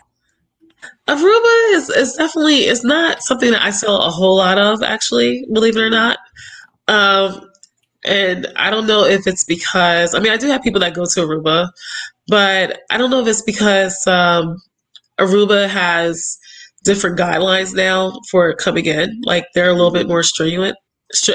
[1.07, 5.45] Aruba is, is definitely is not something that I sell a whole lot of, actually,
[5.51, 6.19] believe it or not.
[6.87, 7.49] Um,
[8.05, 11.03] and I don't know if it's because I mean I do have people that go
[11.03, 11.69] to Aruba,
[12.27, 14.57] but I don't know if it's because um,
[15.19, 16.37] Aruba has
[16.87, 19.21] different guidelines now for coming in.
[19.23, 20.75] Like they're a little bit more stringent,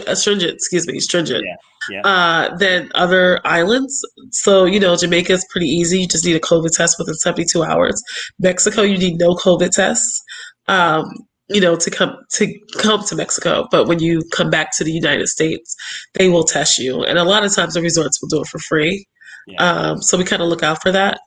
[0.08, 1.56] uh, stringent, excuse me, stringent yeah,
[1.90, 2.00] yeah.
[2.08, 4.02] Uh, than other islands.
[4.30, 6.00] So you know, Jamaica is pretty easy.
[6.00, 8.02] You just need a COVID test within seventy two hours.
[8.40, 10.20] Mexico, you need no COVID tests.
[10.66, 11.04] Um,
[11.48, 14.92] you know, to come to come to Mexico, but when you come back to the
[14.92, 15.76] United States,
[16.14, 18.58] they will test you, and a lot of times the resorts will do it for
[18.58, 19.04] free.
[19.46, 19.62] Yeah.
[19.62, 21.18] Um, so we kind of look out for that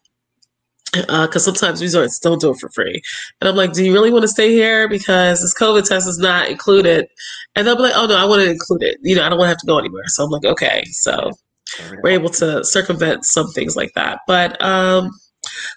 [1.01, 3.01] because uh, sometimes resorts don't do it for free.
[3.39, 4.87] And I'm like, do you really want to stay here?
[4.87, 7.07] Because this COVID test is not included.
[7.55, 8.97] And they'll be like, oh, no, I want to include it.
[9.01, 10.07] You know, I don't want to have to go anywhere.
[10.07, 10.83] So I'm like, okay.
[10.85, 11.31] So
[12.03, 14.19] we're able to circumvent some things like that.
[14.27, 15.11] But, um,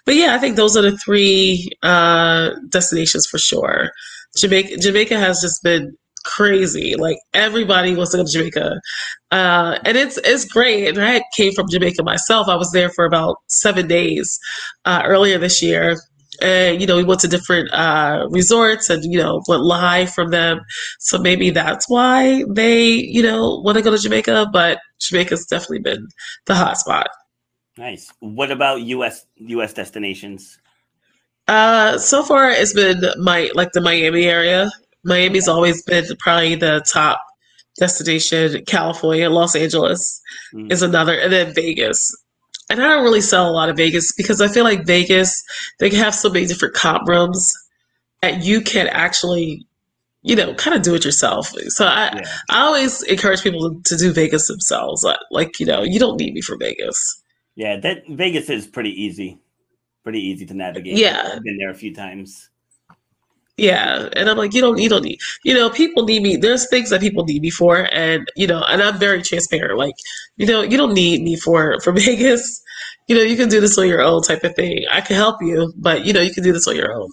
[0.05, 3.91] but yeah, I think those are the three uh, destinations for sure.
[4.37, 6.95] Jamaica, Jamaica has just been crazy.
[6.95, 8.79] Like everybody wants to go to Jamaica,
[9.31, 10.87] uh, and it's it's great.
[10.87, 12.47] And I came from Jamaica myself.
[12.47, 14.39] I was there for about seven days
[14.85, 15.97] uh, earlier this year.
[16.41, 20.31] And you know, we went to different uh, resorts, and you know, went live from
[20.31, 20.61] them.
[20.99, 24.47] So maybe that's why they, you know, want to go to Jamaica.
[24.53, 26.07] But Jamaica's definitely been
[26.45, 27.07] the hot spot.
[27.77, 28.11] Nice.
[28.19, 29.25] What about U.S.
[29.37, 29.73] U.S.
[29.73, 30.59] destinations?
[31.49, 34.69] Uh, so far, it's been my like the Miami area.
[35.09, 37.21] Miami's always been probably the top
[37.77, 38.63] destination.
[38.65, 40.21] California, Los Angeles
[40.53, 40.71] mm.
[40.71, 42.15] is another, and then Vegas.
[42.69, 45.43] And I don't really sell a lot of Vegas because I feel like Vegas
[45.79, 47.51] they have so many different comp rooms
[48.21, 49.65] that you can actually,
[50.21, 51.47] you know, kind of do it yourself.
[51.69, 52.29] So I yeah.
[52.51, 55.03] I always encourage people to do Vegas themselves.
[55.31, 57.23] Like you know, you don't need me for Vegas.
[57.55, 59.39] Yeah, that Vegas is pretty easy,
[60.03, 60.95] pretty easy to navigate.
[60.95, 62.49] Yeah, I've been there a few times.
[63.59, 66.37] Yeah, and I'm like, you don't, you don't need, you know, people need me.
[66.37, 69.77] There's things that people need me for, and you know, and I'm very transparent.
[69.77, 69.95] Like,
[70.37, 72.63] you know, you don't need me for for Vegas.
[73.07, 74.85] You know, you can do this on your own, type of thing.
[74.89, 77.09] I can help you, but you know, you can do this on your own.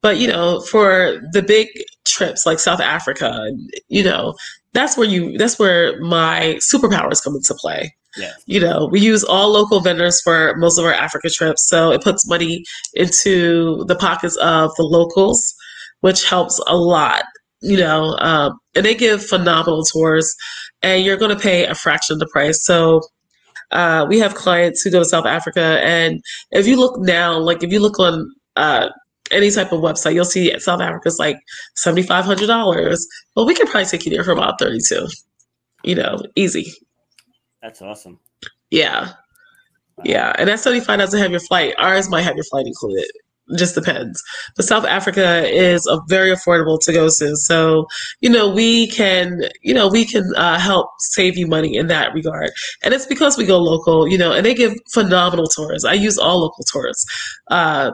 [0.00, 1.68] But you know, for the big
[2.06, 3.50] trips like South Africa,
[3.88, 4.36] you know,
[4.72, 7.94] that's where you, that's where my superpowers come into play.
[8.16, 8.32] Yeah.
[8.46, 12.02] You know, we use all local vendors for most of our Africa trips, so it
[12.02, 15.54] puts money into the pockets of the locals
[16.00, 17.24] which helps a lot.
[17.62, 20.34] You know, um, and they give phenomenal tours,
[20.82, 22.64] and you're going to pay a fraction of the price.
[22.64, 23.02] So
[23.70, 26.22] uh, we have clients who go to South Africa, and
[26.52, 28.88] if you look now, like if you look on uh,
[29.30, 31.36] any type of website, you'll see South Africa's like
[31.76, 33.06] seventy five hundred dollars.
[33.36, 35.06] Well, we can probably take you there for about thirty two.
[35.84, 36.72] You know, easy.
[37.62, 38.18] That's awesome.
[38.70, 39.12] Yeah.
[40.02, 41.74] Yeah, and that seventy five doesn't have your flight.
[41.78, 43.04] Ours might have your flight included.
[43.56, 44.22] Just depends.
[44.56, 47.86] But South Africa is a very affordable to go to, so
[48.20, 52.14] you know we can, you know, we can uh, help save you money in that
[52.14, 52.50] regard.
[52.84, 55.84] And it's because we go local, you know, and they give phenomenal tours.
[55.84, 57.04] I use all local tours.
[57.50, 57.92] Uh,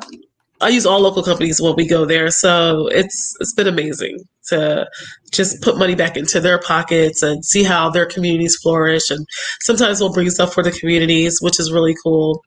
[0.61, 4.87] I use all local companies when we go there, so it's it's been amazing to
[5.33, 9.11] just put money back into their pockets and see how their communities flourish.
[9.11, 9.27] And
[9.61, 12.43] sometimes we'll bring stuff for the communities, which is really cool.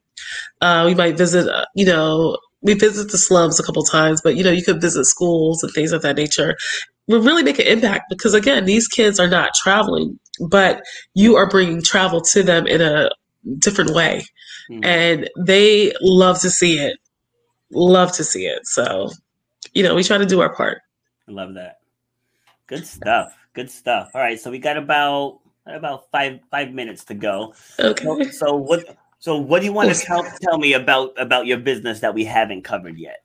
[0.61, 4.35] Uh, we might visit, uh, you know, we visit the slums a couple times, but
[4.35, 6.55] you know, you could visit schools and things of that nature.
[7.07, 10.81] We really make an impact because again, these kids are not traveling, but
[11.13, 13.09] you are bringing travel to them in a
[13.57, 14.25] different way,
[14.69, 14.83] mm-hmm.
[14.83, 16.97] and they love to see it.
[17.71, 18.65] Love to see it.
[18.65, 19.09] So,
[19.73, 20.81] you know, we try to do our part.
[21.27, 21.77] I love that.
[22.67, 23.33] Good stuff.
[23.53, 24.11] Good stuff.
[24.13, 27.53] All right, so we got about about five five minutes to go.
[27.79, 28.03] Okay.
[28.03, 31.57] So, so what so what do you want to tell tell me about about your
[31.57, 33.23] business that we haven't covered yet?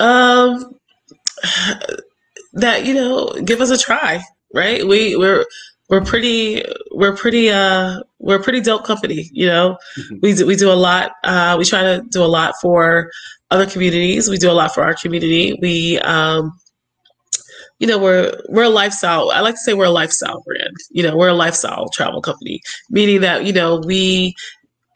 [0.00, 0.74] Um
[2.52, 4.22] that you know, give us a try,
[4.52, 4.86] right?
[4.86, 5.44] We we're
[5.88, 9.76] we're pretty we're pretty uh we're a pretty dope company, you know.
[9.98, 10.16] Mm-hmm.
[10.20, 13.10] We do, we do a lot uh we try to do a lot for
[13.52, 14.28] other communities.
[14.28, 15.56] We do a lot for our community.
[15.62, 16.58] We um
[17.80, 19.30] you know, we're we're a lifestyle.
[19.30, 20.76] I like to say we're a lifestyle brand.
[20.90, 22.60] You know, we're a lifestyle travel company,
[22.90, 24.34] meaning that you know we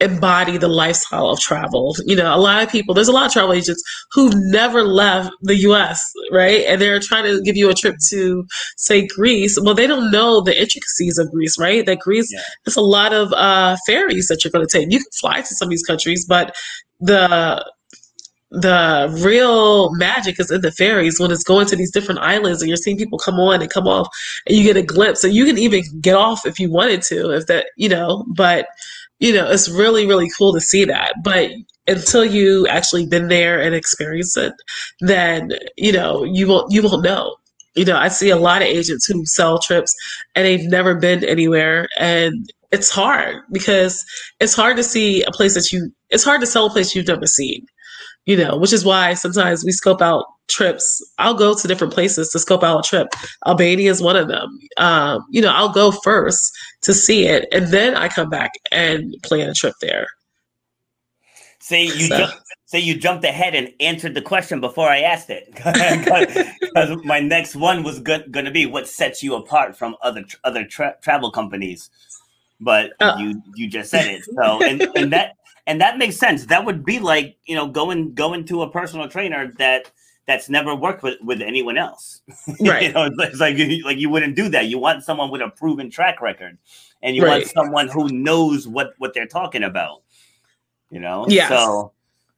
[0.00, 1.96] embody the lifestyle of travel.
[2.04, 3.82] You know, a lot of people, there's a lot of travel agents
[4.12, 6.64] who never left the US, right?
[6.66, 8.44] And they're trying to give you a trip to,
[8.76, 9.58] say, Greece.
[9.60, 11.86] Well, they don't know the intricacies of Greece, right?
[11.86, 12.42] That Greece, yeah.
[12.64, 14.92] there's a lot of uh, ferries that you're going to take.
[14.92, 16.54] You can fly to some of these countries, but
[17.00, 17.64] the
[18.54, 22.68] the real magic is in the ferries when it's going to these different islands and
[22.68, 24.08] you're seeing people come on and come off
[24.46, 25.24] and you get a glimpse.
[25.24, 28.66] And you can even get off if you wanted to if that you know but
[29.18, 31.14] you know it's really really cool to see that.
[31.24, 31.50] But
[31.88, 34.54] until you actually been there and experienced it
[35.00, 37.36] then you know you won't you won't know.
[37.74, 39.92] You know i see a lot of agents who sell trips
[40.36, 44.04] and they've never been anywhere and it's hard because
[44.38, 47.08] it's hard to see a place that you it's hard to sell a place you've
[47.08, 47.66] never seen
[48.26, 51.02] you know, which is why sometimes we scope out trips.
[51.18, 53.08] I'll go to different places to scope out a trip.
[53.46, 54.58] Albania is one of them.
[54.76, 56.52] Um, you know, I'll go first
[56.82, 60.06] to see it, and then I come back and plan a trip there.
[61.60, 62.28] Say you so.
[62.66, 65.48] say you jumped ahead and answered the question before I asked it,
[66.60, 70.64] because my next one was going to be what sets you apart from other other
[70.64, 71.90] tra- travel companies.
[72.60, 75.36] But uh, you you just said it, so and, and that
[75.66, 76.46] and that makes sense.
[76.46, 79.90] That would be like you know going going to a personal trainer that
[80.26, 82.22] that's never worked with with anyone else.
[82.60, 82.84] Right.
[82.84, 84.66] you know, it's like like you wouldn't do that.
[84.66, 86.58] You want someone with a proven track record,
[87.02, 87.42] and you right.
[87.42, 90.02] want someone who knows what what they're talking about.
[90.90, 91.26] You know.
[91.28, 91.48] Yeah.
[91.48, 91.92] So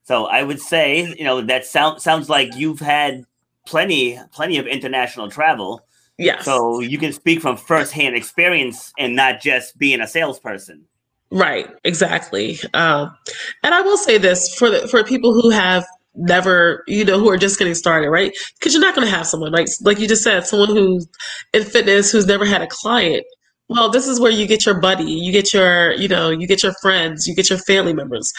[0.04, 3.24] so I would say you know that sounds sounds like you've had
[3.66, 5.86] plenty plenty of international travel.
[6.18, 6.40] Yeah.
[6.40, 10.86] So you can speak from firsthand experience and not just being a salesperson.
[11.30, 12.58] Right, exactly.
[12.72, 13.16] Um,
[13.62, 17.28] and I will say this for the, for people who have never, you know, who
[17.28, 18.32] are just getting started, right?
[18.58, 19.68] Because you're not going to have someone, right?
[19.82, 21.06] Like you just said, someone who's
[21.52, 23.24] in fitness who's never had a client.
[23.68, 26.62] Well, this is where you get your buddy, you get your, you know, you get
[26.62, 28.32] your friends, you get your family members,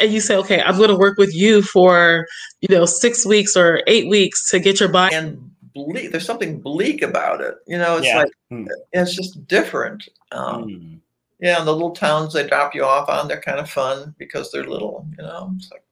[0.00, 2.26] and you say, okay, I'm going to work with you for,
[2.60, 5.14] you know, six weeks or eight weeks to get your body.
[5.14, 7.54] And bleak, there's something bleak about it.
[7.68, 8.18] You know, it's yeah.
[8.18, 8.66] like hmm.
[8.90, 10.08] it's just different.
[10.32, 10.94] Um, hmm
[11.42, 14.52] yeah, and the little towns they drop you off on, they're kind of fun because
[14.52, 15.52] they're little, you know.
[15.56, 15.82] It's like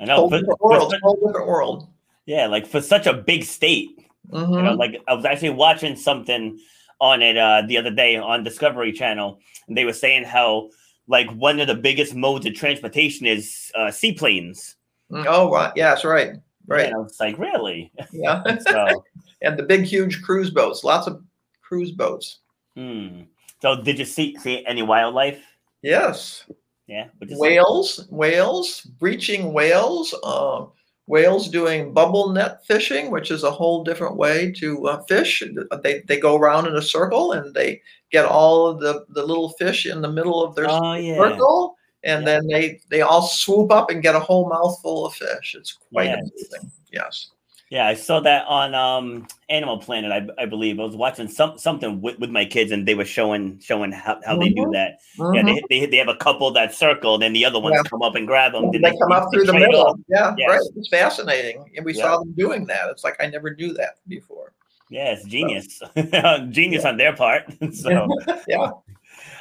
[0.00, 1.88] I know, whole different world, whole different world.
[2.24, 3.98] Yeah, like for such a big state,
[4.30, 4.54] mm-hmm.
[4.54, 6.56] you know, like I was actually watching something
[7.00, 10.70] on it uh, the other day on Discovery Channel, and they were saying how
[11.08, 14.76] like one of the biggest modes of transportation is uh, seaplanes.
[15.10, 15.72] Mm, oh, right.
[15.74, 16.34] Yeah, that's right.
[16.68, 16.90] Right.
[16.90, 17.90] Yeah, it's like really.
[18.12, 18.44] Yeah.
[18.60, 19.04] so,
[19.42, 20.84] and the big, huge cruise boats.
[20.84, 21.24] Lots of
[21.60, 22.38] cruise boats.
[22.76, 23.22] Hmm.
[23.60, 25.42] So, did you see see any wildlife?
[25.82, 26.44] Yes.
[26.86, 27.06] Yeah.
[27.30, 30.66] Whales, whales, breaching whales, uh,
[31.06, 35.42] whales doing bubble net fishing, which is a whole different way to uh, fish.
[35.82, 37.80] They, they go around in a circle and they
[38.10, 41.16] get all of the, the little fish in the middle of their oh, yeah.
[41.16, 41.76] circle.
[42.02, 42.26] And yeah.
[42.26, 45.54] then they, they all swoop up and get a whole mouthful of fish.
[45.56, 46.18] It's quite yes.
[46.18, 46.72] amazing.
[46.92, 47.30] Yes.
[47.70, 50.10] Yeah, I saw that on um, Animal Planet.
[50.10, 53.04] I, I believe I was watching some something with, with my kids, and they were
[53.04, 54.40] showing showing how, how mm-hmm.
[54.40, 54.72] they do mm-hmm.
[54.72, 54.98] that.
[55.16, 55.34] Mm-hmm.
[55.34, 57.88] Yeah, they, they, they have a couple that circle, and then the other ones yeah.
[57.88, 58.72] come up and grab them.
[58.72, 59.96] They, they, come up through the middle.
[60.08, 60.48] Yeah, yes.
[60.48, 60.60] right.
[60.74, 62.02] It's fascinating, and we yeah.
[62.02, 62.90] saw them doing that.
[62.90, 64.52] It's like I never knew that before.
[64.88, 66.46] Yeah, it's genius, so.
[66.50, 67.44] genius on their part.
[67.72, 68.08] so
[68.48, 68.70] yeah.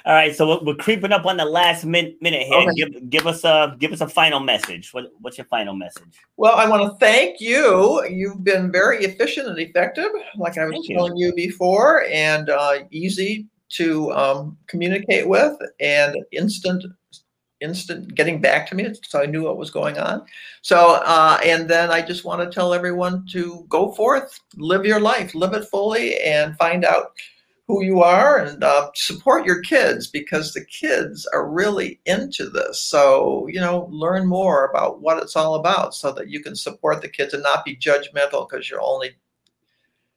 [0.09, 2.57] All right, so we're, we're creeping up on the last min- minute here.
[2.57, 2.73] Okay.
[2.73, 4.91] Give, give us a give us a final message.
[4.91, 6.17] What, what's your final message?
[6.35, 8.03] Well, I want to thank you.
[8.09, 10.95] You've been very efficient and effective, like I was Thank you.
[10.95, 16.85] telling you before, and uh, easy to um, communicate with, and instant,
[17.61, 20.25] instant getting back to me, so I knew what was going on.
[20.63, 25.01] So, uh, and then I just want to tell everyone to go forth, live your
[25.01, 27.11] life, live it fully, and find out
[27.69, 32.81] who you are and uh, support your kids because the kids are really into this.
[32.81, 37.03] So, you know, learn more about what it's all about so that you can support
[37.03, 39.11] the kids and not be judgmental because you're only,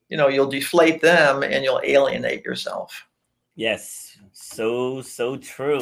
[0.09, 3.07] you know, you'll deflate them and you'll alienate yourself.
[3.55, 5.81] Yes, so so true.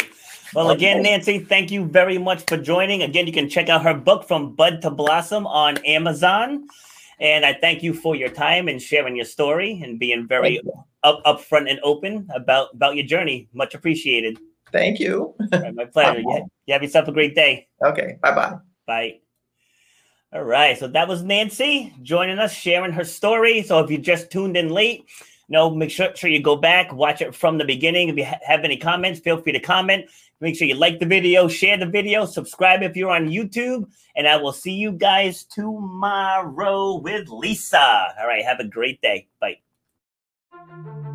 [0.52, 3.04] Well, again, Nancy, thank you very much for joining.
[3.04, 6.66] Again, you can check out her book from Bud to Blossom on Amazon.
[7.20, 10.60] And I thank you for your time and sharing your story and being very.
[11.02, 13.48] Up upfront and open about about your journey.
[13.52, 14.38] Much appreciated.
[14.72, 15.34] Thank you.
[15.52, 16.20] Right, my pleasure.
[16.20, 17.68] You, you have yourself a great day.
[17.84, 18.56] Okay, bye bye.
[18.86, 19.20] Bye.
[20.32, 20.78] All right.
[20.78, 23.62] So that was Nancy joining us, sharing her story.
[23.62, 25.06] So if you just tuned in late,
[25.48, 28.08] no, make sure, sure you go back, watch it from the beginning.
[28.08, 30.04] If you ha- have any comments, feel free to comment.
[30.40, 34.28] Make sure you like the video, share the video, subscribe if you're on YouTube, and
[34.28, 38.14] I will see you guys tomorrow with Lisa.
[38.18, 38.44] All right.
[38.44, 39.26] Have a great day.
[39.40, 39.58] Bye.
[40.70, 41.09] Thank you.